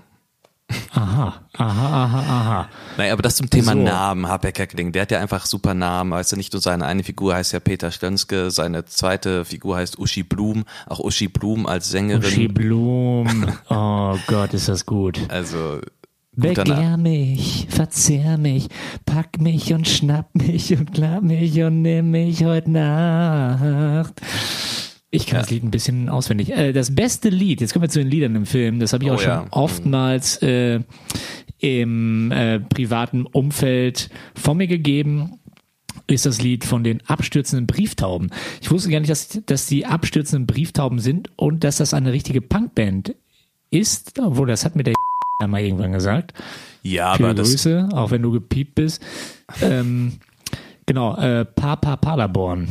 [0.92, 2.68] Aha, aha, aha, aha.
[2.96, 3.78] Naja, aber das zum Thema So.
[3.78, 4.52] Namen, H.P.
[4.52, 6.10] Kerkeling, der hat ja einfach super Namen.
[6.12, 9.98] Weißt du, nicht nur seine eine Figur heißt ja Peter Stönske, seine zweite Figur heißt
[9.98, 10.64] Uschi Blum.
[10.86, 12.24] Auch Uschi Blum als Sängerin.
[12.24, 13.52] Uschi Blum.
[13.68, 15.20] Oh Gott, ist das gut.
[15.28, 15.80] Also.
[16.36, 18.68] Begehr mich, verzehr mich,
[19.06, 24.20] pack mich und schnapp mich und klapp mich und nimm mich heute Nacht.
[25.10, 25.42] Ich kann Ja.
[25.42, 26.50] das Lied ein bisschen auswendig.
[26.50, 29.10] Äh, das beste Lied, jetzt kommen wir zu den Liedern im Film, das habe ich
[29.10, 29.46] Oh auch schon ja.
[29.50, 30.80] oftmals äh,
[31.58, 35.38] im äh, privaten Umfeld von mir gegeben
[36.06, 38.30] ist das Lied von den abstürzenden Brieftauben.
[38.60, 42.42] Ich wusste gar nicht, dass, dass die abstürzenden Brieftauben sind und dass das eine richtige
[42.42, 43.14] Punkband
[43.70, 44.94] ist, obwohl das hat mir der
[45.40, 46.32] ja mal irgendwann gesagt.
[46.82, 49.02] Ja, Viele aber das, Grüße, auch wenn du gepiept bist.
[49.62, 50.18] Ähm,
[50.86, 52.68] genau, äh, Papa Paderborn.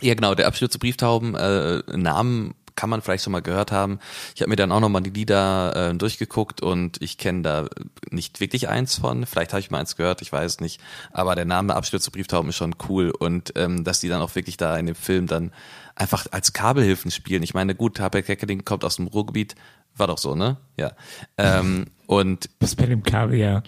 [0.00, 3.98] Ja, genau, der Abschnitt zu Brieftauben, äh, Namen kann man vielleicht schon mal gehört haben.
[4.34, 7.66] Ich habe mir dann auch nochmal die Lieder äh, durchgeguckt und ich kenne da
[8.10, 9.26] nicht wirklich eins von.
[9.26, 10.80] Vielleicht habe ich mal eins gehört, ich weiß nicht.
[11.12, 14.34] Aber der Name Abschnitt zu Brieftauben ist schon cool und ähm, dass die dann auch
[14.34, 15.52] wirklich da in dem Film dann
[15.94, 17.42] einfach als Kabelhilfen spielen.
[17.42, 19.56] Ich meine, gut, Habeck Keckeling kommt aus dem Ruhrgebiet,
[19.96, 20.56] war doch so, ne?
[20.78, 20.92] Ja.
[21.38, 23.62] Ähm, und Was bei dem Kabel, ja.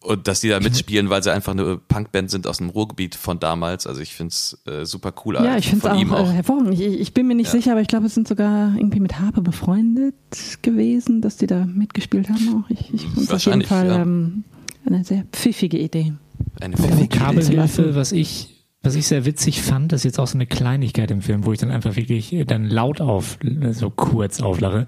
[0.00, 3.38] und dass die da mitspielen, weil sie einfach eine Punkband sind aus dem Ruhrgebiet von
[3.38, 3.86] damals.
[3.86, 5.34] Also ich find's äh, super cool.
[5.34, 6.30] Ja, ich finde es auch, auch.
[6.30, 6.74] Äh, hervorragend.
[6.74, 7.52] Ich, ich bin mir nicht Ja.
[7.52, 10.14] sicher, aber ich glaube, es sind sogar irgendwie mit Harpe befreundet
[10.62, 12.70] gewesen, dass die da mitgespielt haben auch.
[12.70, 14.02] Ich, ich fand es auf jeden Fall ja.
[14.02, 14.44] ähm,
[14.86, 16.12] eine sehr pfiffige Idee.
[16.60, 17.08] Eine pfiffige.
[17.08, 21.10] Kabelhilfe, was ich, was ich sehr witzig fand, das ist jetzt auch so eine Kleinigkeit
[21.10, 23.38] im Film, wo ich dann einfach wirklich dann laut auf,
[23.72, 24.86] so kurz auflache,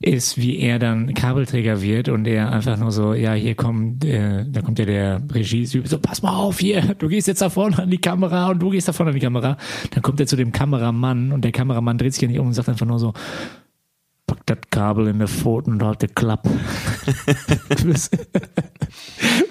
[0.00, 4.44] ist, wie er dann Kabelträger wird und er einfach nur so, ja, hier kommt, äh,
[4.48, 7.80] da kommt ja der Regie, so, pass mal auf hier, du gehst jetzt da vorne
[7.80, 9.56] an die Kamera und du gehst da vorne an die Kamera.
[9.90, 12.52] Dann kommt er zu dem Kameramann und der Kameramann dreht sich ja nicht um und
[12.52, 13.12] sagt einfach nur so,
[14.28, 16.50] pack das Kabel in der Pfoten und halt die Klappe.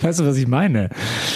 [0.02, 0.90] weißt du, was ich meine?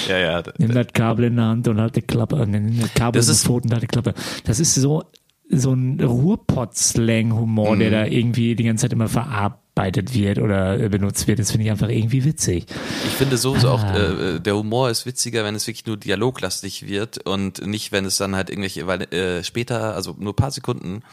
[0.08, 0.44] Ja, ja.
[0.58, 2.48] Nimm das Kabel in der Hand und halt die Klappe.
[2.48, 4.14] Nimm das Kabel Das in die Pfoten und halt die Klappe.
[4.46, 5.04] Das ist so,
[5.52, 7.92] so ein Ruhrpott-Slang-Humor, der Mhm.
[7.94, 11.40] da irgendwie die ganze Zeit immer verarbeitet wird oder äh, benutzt wird.
[11.40, 12.66] Das finde ich einfach irgendwie witzig.
[13.06, 13.98] Ich finde sowieso auch, Ah.
[14.36, 18.18] äh, der Humor ist witziger, wenn es wirklich nur dialoglastig wird und nicht, wenn es
[18.18, 21.04] dann halt irgendwelche, weil äh, später, also nur paar Sekunden,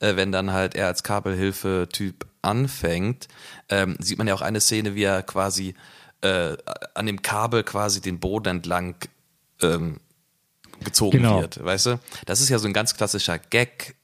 [0.00, 3.28] äh, wenn dann halt er als Kabelhilfe-Typ anfängt,
[3.68, 5.74] ähm, sieht man ja auch eine Szene, wie er quasi
[6.20, 6.56] äh,
[6.94, 8.96] an dem Kabel quasi den Boden entlang
[9.62, 9.98] ähm,
[10.84, 11.40] gezogen Genau.
[11.40, 12.00] wird, weißt du?
[12.26, 13.96] Das ist ja so ein ganz klassischer Gag,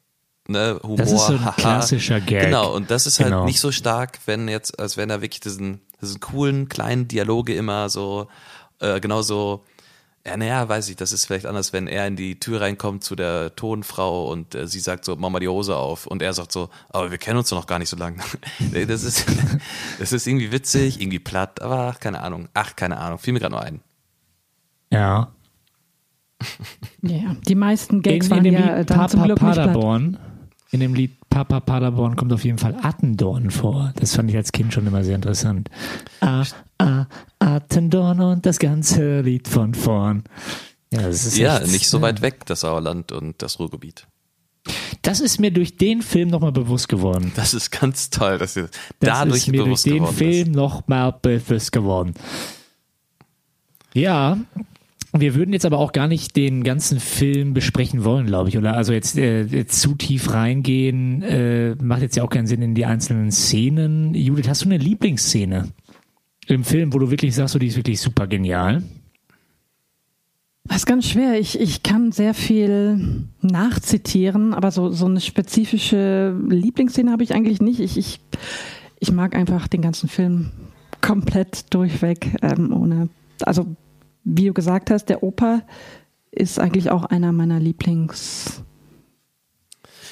[0.48, 0.96] ne, Humor.
[0.96, 1.52] Das ist so ein haha.
[1.52, 2.44] klassischer Gag.
[2.44, 3.44] Genau, und das ist halt Genau.
[3.44, 7.88] nicht so stark, wenn jetzt, als wenn er wirklich diesen, diesen coolen kleinen Dialoge immer
[7.88, 8.28] so,
[8.80, 9.64] äh, genauso,
[10.26, 13.14] ja, naja, weiß ich, das ist vielleicht anders, wenn er in die Tür reinkommt zu
[13.14, 16.50] der Tonfrau und äh, sie sagt so, mach mal die Hose auf und er sagt
[16.50, 18.18] so, aber wir kennen uns doch noch gar nicht so lange.
[18.72, 19.26] Nee, das ist,
[19.98, 23.40] das ist irgendwie witzig, irgendwie platt, aber ach, keine Ahnung, ach, keine Ahnung, fiel mir
[23.40, 23.80] gerade nur ein.
[24.90, 25.32] Ja.
[27.02, 29.34] Ja, die meisten In, Gags in waren dem ja Lied dann zum Papa.
[29.34, 30.18] Paderborn,
[30.70, 33.92] in dem Lied Papa Paderborn kommt auf jeden Fall Attendorn vor.
[33.96, 35.68] Das fand ich als Kind schon immer sehr interessant.
[36.20, 36.44] Ah,
[36.78, 37.06] ah,
[37.38, 40.24] Attendorn und das ganze Lied von vorn.
[40.92, 44.06] Ja, das ist Ja, echt, nicht so äh, weit weg, das Sauerland und das Ruhrgebiet.
[45.02, 47.32] Das ist mir durch den Film nochmal bewusst geworden.
[47.36, 48.68] Das ist ganz toll, dass ihr
[49.00, 52.14] Das dadurch ist mir durch den geworden Film nochmal bewusst geworden.
[53.92, 54.38] Ja,
[55.16, 58.76] wir würden jetzt aber auch gar nicht den ganzen Film besprechen wollen, glaube ich, oder?
[58.76, 62.84] Also jetzt, äh, zu tief reingehen, äh, macht jetzt ja auch keinen Sinn in die
[62.84, 64.14] einzelnen Szenen.
[64.14, 65.68] Judith, hast du eine Lieblingsszene
[66.48, 68.82] im Film, wo du wirklich sagst, so, die ist wirklich super genial?
[70.64, 71.38] Das ist ganz schwer.
[71.38, 77.60] Ich, ich kann sehr viel nachzitieren, aber so, so eine spezifische Lieblingsszene habe ich eigentlich
[77.60, 77.80] nicht.
[77.80, 78.20] Ich, ich,
[78.98, 80.50] ich mag einfach den ganzen Film
[81.02, 83.10] komplett durchweg, ähm, ohne,
[83.42, 83.76] also
[84.24, 85.62] wie du gesagt hast, der Opa
[86.30, 88.62] ist eigentlich auch einer meiner Lieblings.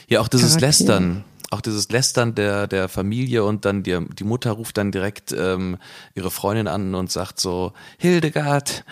[0.09, 0.69] Ja, auch dieses Charaktere.
[0.69, 1.25] Lästern.
[1.51, 5.77] Auch dieses Lästern der, der Familie und dann die, die Mutter ruft dann direkt ähm,
[6.15, 8.85] ihre Freundin an und sagt so, Hildegard,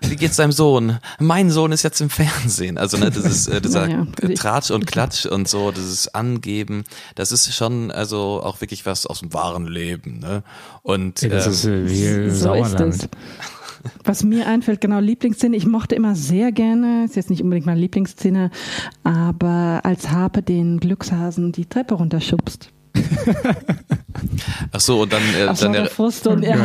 [0.00, 0.98] wie geht's deinem Sohn?
[1.18, 2.78] Mein Sohn ist jetzt im Fernsehen.
[2.78, 6.84] Also ne, dieses, äh, dieser Naja, äh, Tratsch und Klatsch und so, dieses Angeben,
[7.16, 10.18] das ist schon also auch wirklich was aus dem wahren Leben.
[10.18, 10.42] Ne?
[10.82, 12.94] Und Ja, das ähm, ist äh, wie so ist Sauerland.
[12.94, 13.08] es.
[14.04, 15.56] Was mir einfällt, genau, Lieblingsszene.
[15.56, 18.50] Ich mochte immer sehr gerne, ist jetzt nicht unbedingt meine Lieblingsszene,
[19.04, 22.70] aber als Harpe den Glückshasen die Treppe runterschubst.
[24.72, 26.56] ach so und dann, äh, Aus dann lauter der, Frust und ja.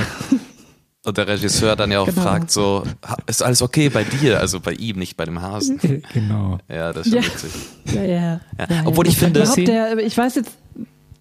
[1.05, 2.21] und der Regisseur dann ja auch Genau.
[2.21, 4.39] fragt so, "Ha- ist alles okay bei dir?
[4.39, 5.79] Also bei ihm, nicht bei dem Hasen.
[6.13, 6.59] genau.
[6.69, 7.27] Ja, das ist schon Ja.
[7.27, 7.51] witzig.
[7.93, 8.21] Ja, ja.
[8.21, 8.39] Ja.
[8.69, 10.51] ja Obwohl ich finde- Überhaupt der, ich weiß jetzt,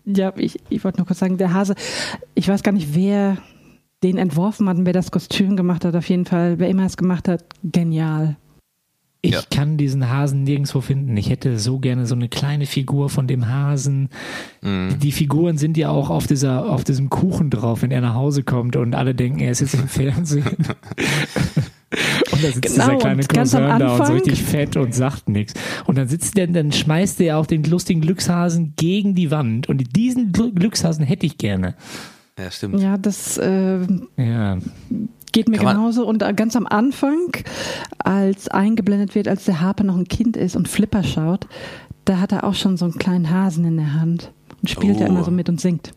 [0.05, 1.75] ja, ich, ich wollte nur kurz sagen, der Hase,
[2.35, 3.37] ich weiß gar nicht, wer
[4.03, 5.95] den entworfen hat und wer das Kostüm gemacht hat.
[5.95, 8.37] Auf jeden Fall, wer immer es gemacht hat, genial.
[9.23, 9.43] Ich Ja.
[9.55, 11.15] kann diesen Hasen nirgendwo finden.
[11.19, 14.09] Ich hätte so gerne so eine kleine Figur von dem Hasen.
[14.63, 14.99] Mhm.
[15.03, 18.43] Die Figuren sind ja auch auf dieser, auf diesem Kuchen drauf, wenn er nach Hause
[18.45, 20.45] kommt und alle denken, er ist jetzt im Fernsehen.
[22.33, 25.55] Und da sitzt Genau, dieser kleine Cousin da und so richtig fett und sagt nichts.
[25.87, 29.69] Und dann sitzt der, dann schmeißt er auch den lustigen Glückshasen gegen die Wand.
[29.69, 31.75] Und diesen Gl- Glückshasen hätte ich gerne.
[32.41, 32.81] Ja, stimmt.
[32.81, 33.81] Ja, das äh,
[34.17, 34.59] Ja.
[35.33, 36.07] geht mir Kann genauso.
[36.07, 37.33] Und äh, ganz am Anfang,
[37.99, 41.47] als eingeblendet wird, als der Harpe noch ein Kind ist und Flipper schaut,
[42.05, 45.01] da hat er auch schon so einen kleinen Hasen in der Hand und spielt Oh.
[45.01, 45.93] da immer so mit und singt.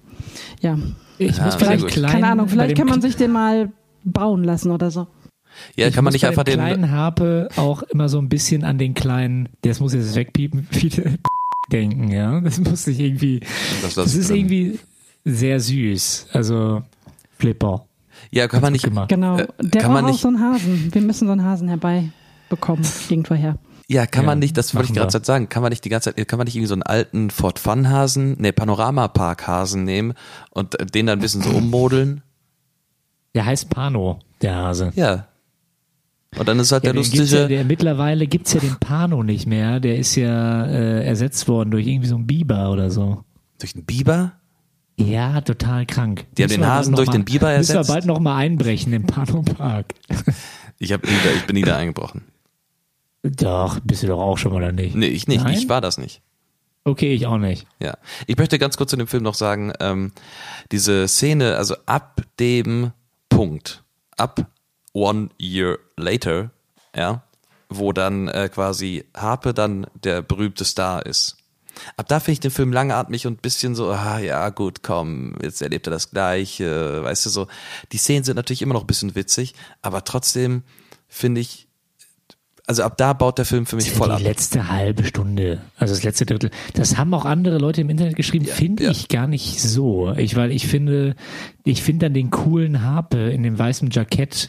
[0.61, 0.77] Ja,
[1.17, 3.71] Ich Ja, muss vielleicht klein, keine Ahnung, vielleicht kann man sich den mal
[4.03, 5.07] bauen lassen oder so.
[5.75, 6.65] Ja, ich kann man nicht einfach dem den.
[6.65, 11.19] kleinen Harpe auch immer so ein bisschen an den kleinen, das muss jetzt wegpiepen, viele
[11.71, 12.41] denken, ja.
[12.41, 13.41] Das muss ich irgendwie,
[13.83, 14.37] Das, das ist drin.
[14.37, 14.79] irgendwie
[15.25, 16.27] sehr süß.
[16.33, 16.83] Also
[17.37, 17.85] Flipper.
[18.31, 18.83] Ja, kann man nicht.
[18.85, 19.09] gemacht.
[19.09, 19.37] Genau.
[19.37, 20.89] Äh, Der kann man nicht- so einen Hasen.
[20.93, 23.57] Wir müssen so einen Hasen herbeibekommen, irgendwoher.
[23.89, 26.13] Ja, kann Ja, man nicht, das wollte ich gerade sagen, kann man nicht die ganze
[26.15, 29.83] Zeit, kann man nicht irgendwie so einen alten Ford Fun Hasen, ne, Panorama Park Hasen
[29.83, 30.13] nehmen
[30.51, 32.21] und äh, den dann ein bisschen so ummodeln?
[33.35, 34.91] Der heißt Pano, der Hase.
[34.95, 35.27] Ja.
[36.37, 38.77] Und dann ist halt Ja, der den gibt's ja, lustige, der, mittlerweile gibt's ja den
[38.79, 39.79] Pano nicht mehr.
[39.79, 43.23] Der ist ja äh, ersetzt worden durch irgendwie so einen Biber oder so.
[43.59, 44.31] durch den Biber?
[44.97, 46.25] Ja, total krank.
[46.37, 47.89] Die haben Müssen den wir bald Hasen durch mal, den Biber Müssen wir ersetzt?
[47.89, 49.93] bald noch mal einbrechen im Pano Park.
[50.79, 52.25] Ich, hab nie da, ich bin nie da eingebrochen.
[53.21, 54.95] Doch, bist du doch auch schon mal, oder nicht?
[54.95, 55.53] Nee, ich nicht, Nein?
[55.53, 56.21] ich war das nicht.
[56.83, 57.65] Okay, ich auch nicht.
[57.79, 57.97] Ja.
[58.27, 60.11] Ich möchte ganz kurz zu dem Film noch sagen, ähm,
[60.73, 62.91] diese Szene, also ab dem
[63.29, 63.83] Punkt,
[64.17, 64.51] ab
[64.91, 66.51] one year later,
[66.93, 67.23] ja,
[67.69, 71.37] wo dann äh, quasi Harpe dann der berühmte Star ist.
[71.97, 75.35] Ab da finde ich den Film langatmig und ein bisschen so, ah ja, gut, komm,
[75.41, 77.47] jetzt erlebt er das Gleiche, weißt du so.
[77.91, 80.63] Die Szenen sind natürlich immer noch ein bisschen witzig, aber trotzdem
[81.07, 81.67] finde ich,
[82.65, 84.21] also ab da baut der Film für mich voll die ab.
[84.21, 88.45] letzte halbe Stunde, also das letzte Drittel, das haben auch andere Leute im Internet geschrieben,
[88.45, 88.91] finde ja.
[88.91, 90.13] ich gar nicht so.
[90.13, 91.15] Ich, weil ich finde,
[91.65, 94.47] ich finde dann den coolen Harpe in dem weißen Jackett,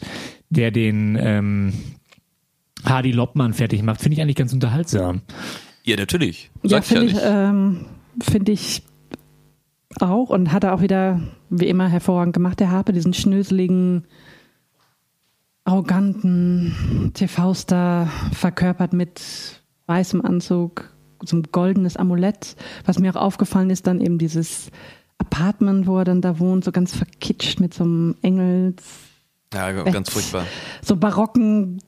[0.49, 1.73] der den ähm,
[2.85, 5.21] Hardy Loppmann fertig macht, finde ich eigentlich ganz unterhaltsam.
[5.85, 6.51] Ja, natürlich.
[6.63, 7.23] Ja, Sag ich ja finde ich, nicht.
[7.25, 7.85] ähm,
[8.21, 8.83] finde ich
[9.99, 14.03] auch und hat er auch wieder, wie immer, hervorragend gemacht, der Harpe, diesen schnöseligen,
[15.63, 20.91] arroganten TV-Star verkörpert mit weißem Anzug,
[21.23, 22.55] so ein goldenes Amulett.
[22.85, 24.69] Was mir auch aufgefallen ist, dann eben dieses
[25.17, 28.83] Apartment, wo er dann da wohnt, so ganz verkitscht mit so einem Engels,
[29.53, 30.45] Ja, ganz furchtbar.
[30.83, 31.79] so barocken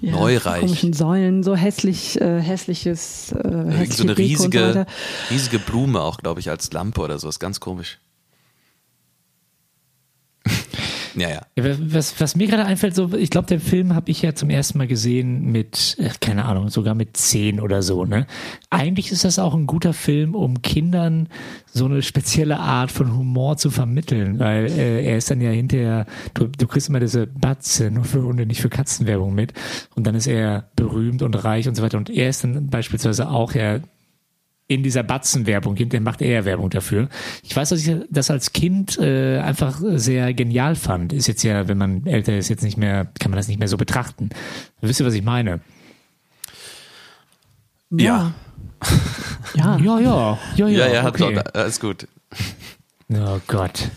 [0.00, 0.60] ja, Neureich.
[0.60, 4.86] komischen Säulen, so hässlich, äh, hässliches, äh, hässliche so eine riesige,
[5.30, 7.28] riesige Blume auch, glaube ich, als Lampe oder so.
[7.28, 7.98] Ist ganz komisch.
[11.18, 11.40] Ja, ja.
[11.56, 14.78] Was, was mir gerade einfällt, so, ich glaube, den Film habe ich ja zum ersten
[14.78, 18.26] Mal gesehen mit, äh, keine Ahnung, sogar mit zehn oder so, ne?
[18.70, 21.28] Eigentlich ist das auch ein guter Film, um Kindern
[21.72, 26.06] so eine spezielle Art von Humor zu vermitteln, weil äh, er ist dann ja hinterher,
[26.34, 29.52] du, du kriegst immer diese Batze, nur für Hunde, nicht für Katzenwerbung mit
[29.94, 33.28] und dann ist er berühmt und reich und so weiter und er ist dann beispielsweise
[33.28, 33.80] auch ja
[34.68, 37.08] in dieser Batzen-Werbung gibt, dann macht er ja Werbung dafür.
[37.42, 41.14] Ich weiß, dass ich das als Kind äh, einfach sehr genial fand.
[41.14, 43.68] Ist jetzt ja, wenn man älter ist, jetzt nicht mehr, kann man das nicht mehr
[43.68, 44.28] so betrachten.
[44.82, 45.60] Wisst ihr, was ich meine?
[47.90, 48.34] Ja.
[49.54, 49.78] Ja.
[49.78, 50.68] Ja, ja, ja, ja.
[50.68, 51.34] Ja, ja, okay.
[51.34, 52.06] doch, alles gut.
[53.10, 53.90] Oh Gott.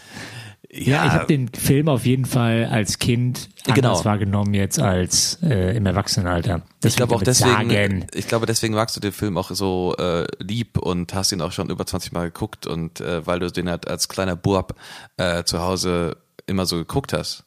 [0.74, 4.05] Ja, ich habe den Film auf jeden Fall als Kind anders Genau.
[4.05, 6.61] wahrgenommen jetzt als äh, im Erwachsenenalter.
[6.80, 8.07] Das ich glaube auch deswegen, Sagen.
[8.13, 11.51] ich glaube deswegen magst du den Film auch so äh, lieb und hast ihn auch
[11.51, 14.76] schon über 20 Mal geguckt und äh, weil du den halt als kleiner Bub
[15.17, 16.15] äh, zu Hause
[16.47, 17.43] immer so geguckt hast.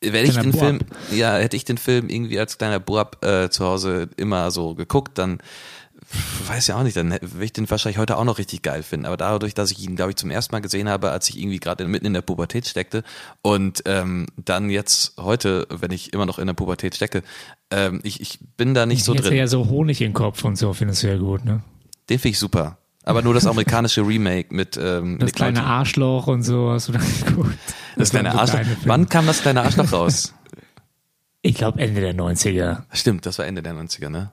[0.00, 0.78] Wenn ich den Film,
[1.10, 5.18] ja, hätte ich den Film irgendwie als kleiner Bub äh, zu Hause immer so geguckt,
[5.18, 5.40] dann
[6.46, 9.06] weiß ja auch nicht, dann würde ich den wahrscheinlich heute auch noch richtig geil finden.
[9.06, 11.58] Aber dadurch, dass ich ihn, glaube ich, zum ersten Mal gesehen habe, als ich irgendwie
[11.58, 13.02] gerade mitten in der Pubertät steckte
[13.42, 17.22] und ähm, dann jetzt heute, wenn ich immer noch in der Pubertät stecke,
[17.70, 19.36] ähm, ich, ich bin da nicht so Jetzt drin.
[19.36, 21.62] ja so Honig im Kopf und so, findest du ja gut, ne?
[22.08, 22.78] Den finde ich super.
[23.04, 25.68] Aber nur das amerikanische Remake mit ähm, Das kleine Nolte.
[25.70, 27.54] Arschloch und so hast du dann geguckt.
[27.96, 28.60] Das kleine waren so Arschloch.
[28.60, 28.76] kleine.
[28.84, 30.34] Wann kam das kleine Arschloch raus?
[31.42, 32.82] Ich glaube Ende der 90er.
[32.92, 34.32] Stimmt, das war Ende der 90er, ne?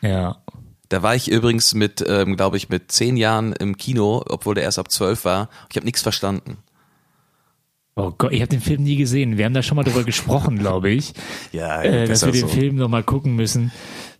[0.00, 0.36] Ja.
[0.88, 4.64] Da war ich übrigens mit, ähm, glaube ich, mit zehn Jahren im Kino, obwohl der
[4.64, 5.48] erst ab zwölf war.
[5.70, 6.58] Ich habe nichts verstanden.
[7.94, 9.38] Oh Gott, ich habe den Film nie gesehen.
[9.38, 11.14] Wir haben da schon mal drüber gesprochen, glaube ich,
[11.52, 12.46] Ja, äh, dass wir den so.
[12.46, 13.72] Film noch mal gucken müssen.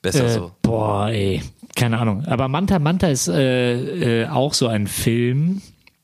[0.03, 0.51] Besser äh, so.
[0.63, 1.43] Boah, ey,
[1.77, 2.25] keine Ahnung.
[2.25, 5.63] Aber Manta Manta ist äh, äh, auch so ein Film,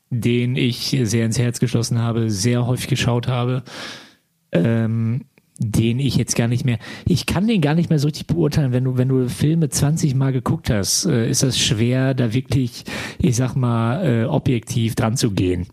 [0.09, 3.63] den ich sehr ins Herz geschlossen habe, sehr häufig geschaut habe,
[4.53, 5.25] ähm,
[5.57, 6.79] den ich jetzt gar nicht mehr.
[7.05, 10.13] Ich kann den gar nicht mehr so richtig beurteilen, wenn du wenn du Filme 20
[10.15, 12.83] Mal geguckt hast, äh, ist das schwer, da wirklich,
[13.19, 15.67] ich sag mal, äh, objektiv dran zu gehen.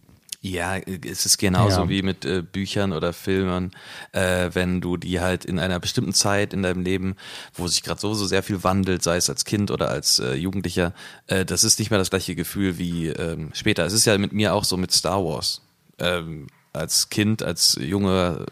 [0.44, 1.88] Ja, es ist genauso Ja.
[1.88, 3.70] wie mit äh, Büchern oder Filmen,
[4.10, 7.14] äh, wenn du die halt in einer bestimmten Zeit in deinem Leben,
[7.54, 10.34] wo sich gerade so so sehr viel wandelt, sei es als Kind oder als äh,
[10.34, 10.94] Jugendlicher,
[11.28, 13.86] äh, das ist nicht mehr das gleiche Gefühl wie ähm, später.
[13.86, 15.60] Es ist ja mit mir auch so mit Star Wars.
[16.00, 18.46] Ähm, als Kind, als junge,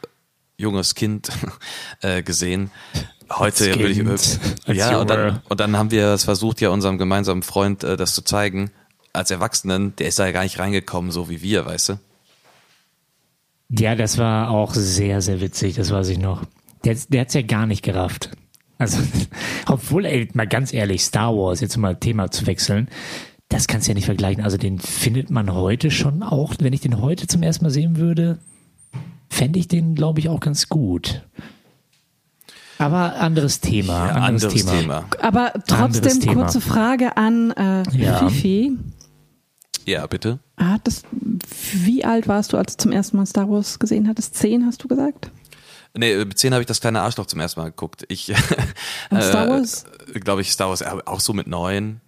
[0.61, 1.31] junges Kind
[2.03, 2.71] äh, gesehen.
[3.31, 6.99] Heute würde ich als ja und dann, und dann haben wir es versucht, ja unserem
[6.99, 8.71] gemeinsamen Freund äh, das zu zeigen.
[9.13, 11.99] Als Erwachsenen, der ist da ja gar nicht reingekommen, so wie wir, weißt du?
[13.71, 16.43] Ja, das war auch sehr, sehr witzig, das weiß ich noch.
[16.85, 18.31] Der, der hat's ja gar nicht gerafft.
[18.79, 18.99] Also,
[19.67, 22.89] obwohl, ey, mal ganz ehrlich, Star Wars, jetzt mal Thema zu wechseln,
[23.49, 24.43] das kannst du ja nicht vergleichen.
[24.43, 27.97] Also den findet man heute schon auch, wenn ich den heute zum ersten Mal sehen
[27.97, 28.39] würde,
[29.31, 31.23] fände ich den, glaube ich, auch ganz gut.
[32.79, 34.07] Aber anderes Thema.
[34.07, 34.81] Ja, anderes, anderes Thema.
[34.81, 35.05] Thema.
[35.21, 35.65] Aber Anderes
[36.01, 36.35] trotzdem, Thema.
[36.43, 38.29] kurze Frage an äh, Ja.
[38.29, 38.77] Fifi.
[39.87, 40.39] Ja, bitte.
[40.57, 44.35] Hattest, wie alt warst du, als du zum ersten Mal Star Wars gesehen hattest?
[44.35, 45.31] Zehn, hast du gesagt?
[45.97, 48.05] Nee, mit 10 habe ich das kleine Arschloch zum ersten Mal geguckt.
[48.09, 48.29] Ich,
[49.11, 49.85] Und Star Wars?
[50.15, 52.01] glaube ich, Star Wars äh, auch so mit neun.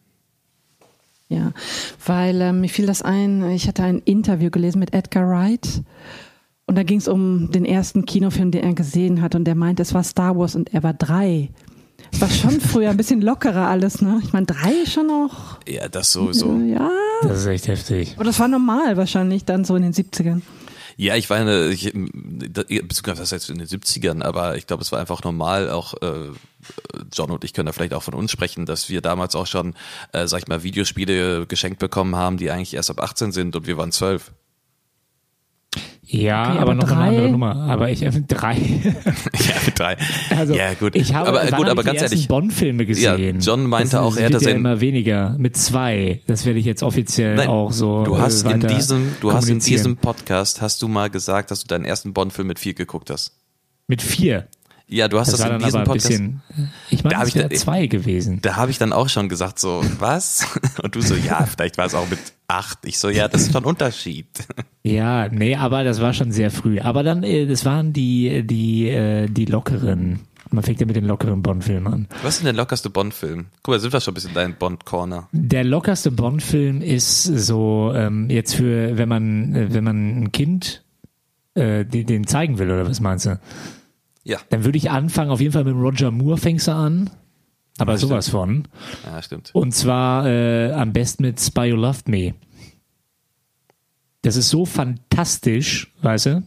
[1.28, 1.52] Ja,
[2.06, 5.82] weil ähm, mir fiel das ein, ich hatte ein Interview gelesen mit Edgar Wright
[6.66, 9.82] und da ging es um den ersten Kinofilm, den er gesehen hat und der meinte,
[9.82, 11.50] es war Star Wars und er war drei.
[12.18, 14.20] War schon früher ein bisschen lockerer alles, ne?
[14.22, 16.52] Ich meine, drei ist schon noch, Ja, das sowieso.
[16.60, 16.90] ja,
[17.22, 18.14] Das ist echt heftig.
[18.16, 20.42] aber das war normal wahrscheinlich dann so in den 70ern.
[20.98, 24.92] Ja, ich meine, ich, da- beziehungsweise was heißt in den 70ern, aber ich glaube, es
[24.92, 26.28] war einfach normal, auch äh,
[27.12, 29.74] John und ich können da vielleicht auch von uns sprechen, dass wir damals auch schon,
[30.12, 33.66] äh, sag ich mal, Videospiele geschenkt bekommen haben, die eigentlich erst ab 18 sind und
[33.66, 34.32] wir waren 12.
[36.05, 37.09] Ja, Okay, aber, aber noch eine drei?
[37.09, 37.57] andere Nummer.
[37.57, 38.55] Aber ich, äh, drei.
[38.55, 39.96] ja, mit drei.
[40.36, 40.96] Also, ja, gut.
[40.96, 43.38] Ich habe, aber wann gut, aber ich ganz die ersten ehrlich, Bond-Filme gesehen.
[43.40, 45.36] John meinte das, auch, das er wird hätte ja immer weniger.
[45.38, 46.20] Mit zwei.
[46.26, 48.03] Das werde ich jetzt offiziell Nein, auch so.
[48.03, 51.61] du hast äh, in diesem, du hast in diesem Podcast hast du mal gesagt, dass
[51.61, 53.32] du deinen ersten Bond-Film mit vier geguckt hast.
[53.86, 54.48] Mit vier.
[54.93, 56.09] Ja, du hast Das das, in diesem Podcast.
[56.09, 56.43] bisschen.
[56.90, 58.40] Ich meine, Da ich wäre zwei gewesen.
[58.43, 60.47] Da habe ich dann auch schon gesagt, so, was?
[60.82, 62.80] Und du so, ja, vielleicht war es auch mit acht.
[62.84, 64.26] Ich so, ja, das ist schon ein Unterschied.
[64.84, 66.80] Ja, nee, aber das war schon sehr früh.
[66.80, 70.18] Aber dann, äh, das waren die, die, äh, die lockeren.
[70.51, 72.09] Man fängt ja mit den lockeren Bond-Filmen an.
[72.24, 73.47] Was ist denn der lockerste Bond-Film?
[73.62, 75.28] Guck mal, sind wir schon ein bisschen dein Bond-Corner.
[75.30, 80.82] Der lockerste Bond-Film ist so ähm, jetzt für, wenn man, äh, wenn man ein Kind
[81.55, 83.38] äh, den, den zeigen will oder was meinst du?
[84.24, 87.10] Ja, Dann würde ich anfangen, auf jeden Fall mit Roger Moore fängst du an.
[87.78, 88.68] Aber Ja, sowas von.
[89.04, 89.50] ja, stimmt.
[89.54, 92.34] Und zwar äh, am besten mit Spy You Loved Me.
[94.22, 96.42] Das ist so fantastisch, weißt du?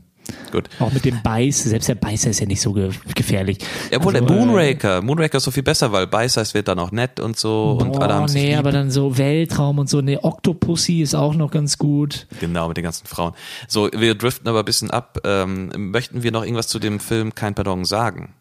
[0.52, 0.70] Gut.
[0.80, 3.58] Auch mit dem Beiß, selbst der Beißer ist ja nicht so ge gefährlich.
[3.92, 6.68] Ja, obwohl Also, der äh, Moonraker, Moonraker ist so viel besser, weil Beißer es wird
[6.68, 8.58] dann auch nett und so und alle Boah, haben sich nee, lieb.
[8.60, 10.02] aber dann so Weltraum und so.
[10.02, 12.28] Nee, Octopussy ist auch noch ganz gut.
[12.40, 13.34] Genau, mit den ganzen Frauen.
[13.68, 15.20] So, wir driften aber ein bisschen ab.
[15.26, 18.34] Ähm, möchten wir noch irgendwas zu dem Film Kein Pardon sagen?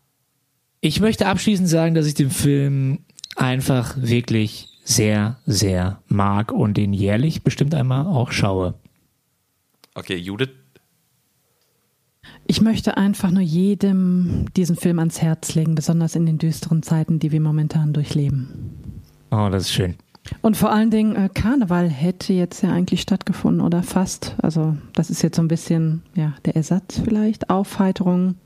[0.80, 3.00] Ich möchte abschließend sagen, dass ich den Film
[3.36, 8.74] einfach wirklich sehr, sehr mag und den jährlich bestimmt einmal auch schaue.
[9.94, 10.50] Okay, Judith,
[12.46, 17.18] Ich möchte einfach nur jedem diesen Film ans Herz legen, besonders in den düsteren Zeiten,
[17.18, 18.92] die wir momentan durchleben.
[19.30, 19.94] Oh, das ist schön.
[20.40, 24.34] Und vor allen Dingen, äh, Karneval hätte jetzt ja eigentlich stattgefunden oder fast.
[24.42, 27.50] Also das ist jetzt so ein bisschen ja der Ersatz vielleicht.
[27.50, 28.36] Aufheiterung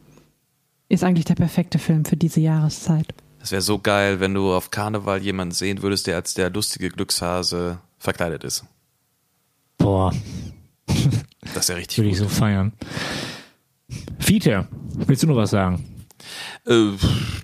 [0.89, 3.07] ist eigentlich der perfekte Film für diese Jahreszeit.
[3.41, 6.89] das wäre so geil, wenn du auf Karneval jemanden sehen würdest, der als der lustige
[6.89, 8.65] Glückshase verkleidet ist.
[9.77, 10.13] Boah,
[11.55, 12.29] Das wäre richtig würde ich gut.
[12.29, 12.73] so feiern.
[14.18, 16.07] Fiete, willst du noch was sagen?
[16.66, 16.91] Äh,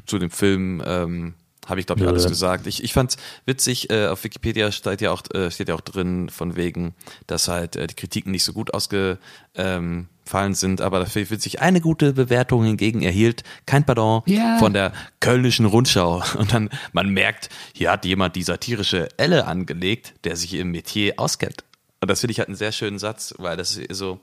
[0.06, 1.34] zu dem Film ähm,
[1.66, 2.66] habe ich glaube ich alles gesagt.
[2.66, 3.16] Ich, ich fand's
[3.46, 3.88] witzig.
[3.90, 6.94] Äh, auf Wikipedia steht ja auch äh, steht ja auch drin von wegen,
[7.26, 9.18] dass halt äh, die Kritiken nicht so gut ausgefallen
[9.54, 13.42] ähm, sind, aber dafür witzig eine gute Bewertung hingegen erhielt.
[13.64, 14.58] Kein Pardon Ja.
[14.58, 20.14] von der Kölnischen Rundschau und dann man merkt, hier hat jemand die satirische Elle angelegt,
[20.24, 21.64] der sich im Metier auskennt.
[22.02, 24.20] Und das finde ich halt einen sehr schönen Satz, weil das ist so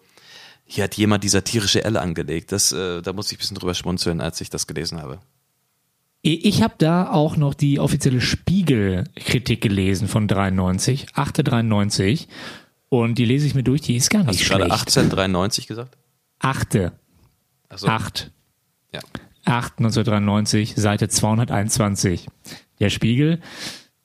[0.71, 2.51] hier hat jemand die satirische Elle angelegt.
[2.53, 5.19] Das, äh, da muss ich ein bisschen drüber schmunzeln, als ich das gelesen habe.
[6.23, 12.27] Ich habe da auch noch die offizielle Spiegel-Kritik gelesen von 93, 893.
[12.89, 14.79] Und die lese ich mir durch, die ist gar Hast nicht du gerade schlecht.
[14.81, 15.97] 1893 gesagt?
[16.39, 16.93] Achte,
[17.69, 18.31] Also, acht.
[18.93, 18.99] Ja.
[19.45, 22.27] 8 1993, Seite 221.
[22.79, 23.41] Der Spiegel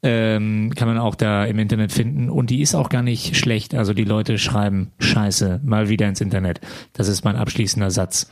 [0.07, 3.75] ähm, kann man auch da im Internet finden und die ist auch gar nicht schlecht.
[3.75, 6.61] Also die Leute schreiben Scheiße mal wieder ins Internet.
[6.93, 8.31] Das ist mein abschließender Satz.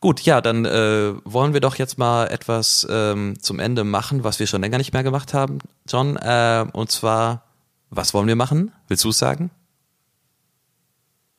[0.00, 4.40] Gut, ja, dann äh, wollen wir doch jetzt mal etwas ähm, zum Ende machen, was
[4.40, 6.16] wir schon länger nicht mehr gemacht haben, John.
[6.16, 7.44] Äh, und zwar,
[7.90, 8.72] was wollen wir machen?
[8.88, 9.50] Willst du es sagen?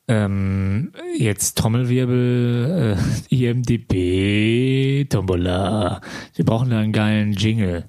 [0.06, 2.96] Ähm, jetzt Trommelwirbel,
[3.30, 6.00] äh, IMDB, Tombola.
[6.34, 7.88] Wir brauchen da einen geilen Jingle.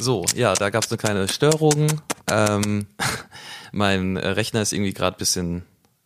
[0.00, 1.86] So, ja, da gab es eine kleine Störung.
[2.30, 2.86] Ähm,
[3.72, 5.64] mein Rechner ist irgendwie gerade bisschen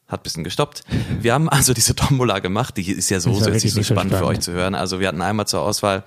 [0.08, 0.84] hat bisschen gestoppt.
[1.20, 3.74] Wir haben also diese Tombola gemacht, die ist ja so, Das war so jetzt nicht
[3.74, 4.38] so so spannend für spannend.
[4.38, 4.74] euch zu hören.
[4.74, 6.02] Also wir hatten einmal zur Auswahl,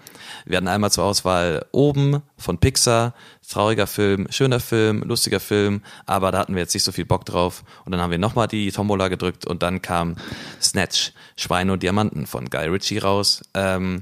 [0.45, 3.13] wir hatten einmal zur Auswahl oben von Pixar,
[3.47, 7.25] trauriger Film, schöner Film, lustiger Film, aber da hatten wir jetzt nicht so viel Bock
[7.25, 7.63] drauf.
[7.85, 10.15] Und dann haben wir nochmal die Tombola gedrückt und dann kam
[10.59, 13.43] Snatch, Schweine und Diamanten von Guy Ritchie raus.
[13.53, 14.01] Ähm,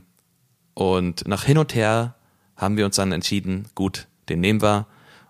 [0.75, 2.15] und nach hin und her
[2.59, 4.85] haben wir uns dann entschieden, gut, den nehmen wir.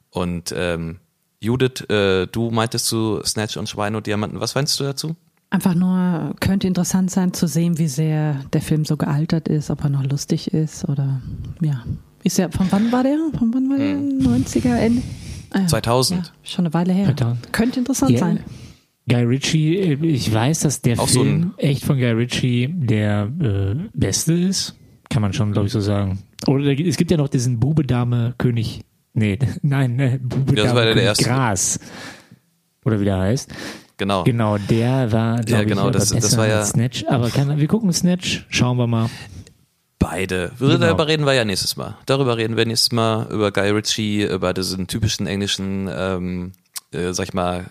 [0.10, 0.98] Und ähm,
[1.40, 4.42] Judith, äh, du meintest zu Snatch und Schweine und Diamanten.
[4.42, 5.16] Was meinst du dazu?
[5.52, 9.84] Einfach nur, könnte interessant sein zu sehen, wie sehr der Film so gealtert ist, ob
[9.84, 11.22] er noch lustig ist oder
[11.62, 11.84] ja.
[12.24, 13.18] Ist ja, von wann war der?
[13.38, 13.96] Von wann war der?
[13.96, 15.02] 90er, Ende?
[15.52, 15.68] Ah ja.
[15.68, 16.20] 2000.
[16.26, 17.06] Ja, schon eine Weile her.
[17.06, 17.54] 2000.
[17.54, 18.20] Könnte interessant Ja.
[18.20, 18.44] sein.
[19.08, 23.32] Guy Ritchie, äh, ich weiß, dass der Auch so Film echt von Guy Ritchie der
[23.42, 24.76] äh, beste ist.
[25.10, 26.20] Kann man schon, glaube ich, so sagen.
[26.48, 28.82] Oder es gibt ja noch diesen Bube, Dame, König.
[29.14, 31.24] Nee, nein, ne, Bube, Das Dame, war der König erste.
[31.26, 31.80] Gras.
[32.86, 33.52] Oder wie der heißt.
[33.98, 34.24] Genau.
[34.24, 37.04] Genau, der war, Ja, genau, ich, das- das war ja- Snatch.
[37.08, 39.10] Aber kann, wir gucken Snatch, schauen wir mal.
[40.00, 40.54] Beide.
[40.60, 40.78] Genau.
[40.78, 41.98] Darüber reden wir ja nächstes Mal.
[42.06, 46.54] Darüber reden wir nächstes Mal über Guy Ritchie, über diesen typischen englischen, ähm,
[46.94, 47.66] äh, sag ich mal,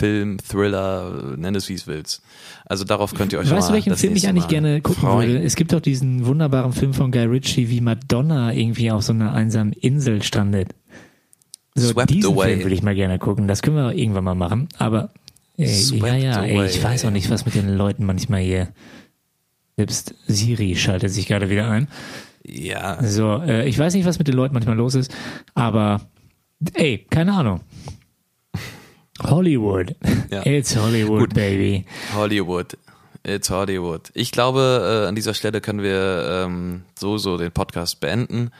[0.00, 2.22] Kriminalfilm, Thriller, nenn es wie es willst.
[2.64, 5.30] Also darauf könnt ihr euch Weißt du, welchen Film ich eigentlich Mal gerne gucken freuen.
[5.30, 5.44] würde?
[5.44, 9.32] Es gibt doch diesen wunderbaren Film von Guy Ritchie, wie Madonna irgendwie auf so einer
[9.32, 10.74] einsamen Insel strandet.
[11.74, 12.48] So, Swept diesen Away.
[12.54, 13.46] Film würde ich mal gerne gucken.
[13.46, 14.68] Das können wir irgendwann mal machen.
[14.78, 15.10] Aber
[15.56, 18.68] äh, ja, Swept ja, ey, ich weiß auch nicht, was mit den Leuten manchmal hier.
[19.76, 21.88] Selbst Siri schaltet sich gerade wieder ein.
[22.44, 25.14] Ja, So, äh, ich weiß nicht, was mit den Leuten manchmal los ist,
[25.54, 26.00] aber
[26.74, 27.60] ey, keine Ahnung.
[29.22, 29.94] Hollywood.
[30.30, 30.46] Ja.
[30.46, 31.34] It's Hollywood, Gut.
[31.34, 31.84] baby.
[32.14, 32.76] Hollywood.
[33.24, 34.10] It's Hollywood.
[34.14, 38.50] Ich glaube, äh, an dieser Stelle können wir ähm, so so den Podcast beenden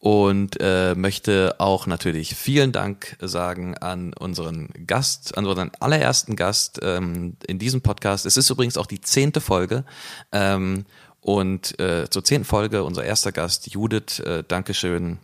[0.00, 6.80] und äh, möchte auch natürlich vielen Dank sagen an unseren Gast, an unseren allerersten Gast
[6.82, 8.24] ähm, in diesem Podcast.
[8.26, 9.84] Es ist übrigens auch die zehnte Folge.
[10.32, 10.84] Ähm,
[11.20, 14.18] und äh, zur zehnten Folge unser erster Gast, Judith.
[14.20, 15.18] Äh, Dankeschön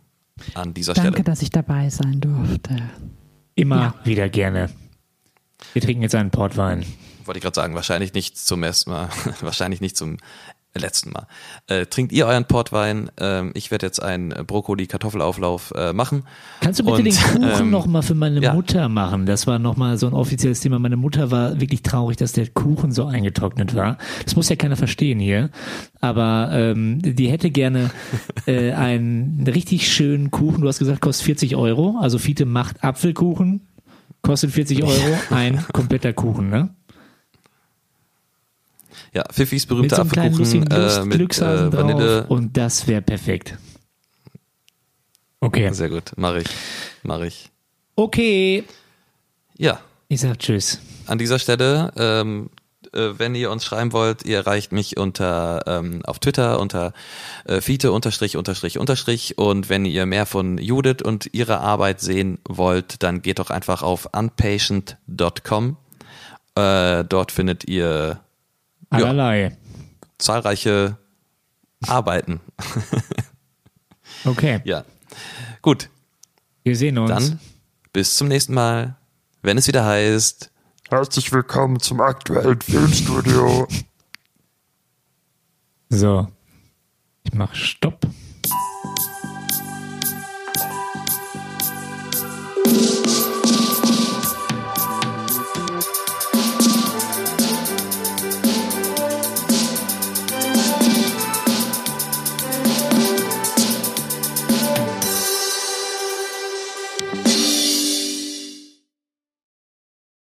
[0.53, 1.23] an dieser Danke, Stelle.
[1.23, 2.77] dass ich dabei sein durfte.
[3.55, 3.95] Immer Ja.
[4.05, 4.69] wieder gerne.
[5.73, 6.85] Wir trinken jetzt einen Portwein.
[7.25, 9.09] Wollte ich gerade sagen, wahrscheinlich nicht zum ersten Mal,
[9.41, 10.17] wahrscheinlich nicht zum
[10.79, 11.27] letzten Mal.
[11.67, 13.09] Äh, trinkt ihr euren Portwein?
[13.17, 16.23] Ähm, ich werde jetzt einen Brokkoli-Kartoffelauflauf äh, machen.
[16.61, 18.53] Kannst du bitte Und, den Kuchen ähm, noch mal für meine ja.
[18.53, 19.25] Mutter machen?
[19.25, 20.79] Das war noch mal so ein offizielles Thema.
[20.79, 23.97] Meine Mutter war wirklich traurig, dass der Kuchen so eingetrocknet war.
[24.23, 25.49] Das muss ja keiner verstehen hier.
[26.01, 27.91] Aber ähm, die hätte gerne
[28.45, 30.61] äh, einen richtig schönen Kuchen.
[30.61, 31.97] Du hast gesagt, kostet 40 Euro.
[32.01, 33.61] Also Fiete macht Apfelkuchen,
[34.25, 36.75] kostet 40 Euro, ein kompletter Kuchen, ne?
[39.13, 42.21] Ja, Pfiffis Mit berühmter so kleinen lustigen Apfelkuchen äh, mit Glückshasen äh, Vanille.
[42.21, 43.57] drauf und das wäre perfekt.
[45.39, 45.71] Okay.
[45.73, 46.47] Sehr gut, mache ich.
[47.03, 47.49] Mache ich.
[47.95, 48.63] Okay.
[49.57, 50.79] Ja, Ich sag Tschüss.
[51.07, 56.01] an dieser Stelle, ähm, äh, wenn ihr uns schreiben wollt, ihr erreicht mich unter ähm,
[56.05, 56.93] auf Twitter unter
[57.45, 62.39] äh, Fiete unterstrich unterstrich unterstrich und wenn ihr mehr von Judith und ihrer Arbeit sehen
[62.47, 65.77] wollt, dann geht doch einfach auf unpatient.com.
[66.55, 68.19] Äh, dort findet ihr
[68.91, 69.57] ja, Allerlei.
[70.17, 70.97] zahlreiche
[71.87, 72.39] Arbeiten.
[74.23, 74.61] Okay.
[74.63, 74.85] Ja,
[75.61, 75.89] gut,
[76.63, 77.09] Wir sehen uns.
[77.09, 77.39] dann
[77.93, 78.95] bis zum nächsten Mal,
[79.41, 80.51] wenn es wieder heißt.
[80.89, 83.67] Herzlich willkommen zum aktuellen Filmstudio.
[85.89, 86.27] So,
[87.23, 88.05] ich mache Stopp.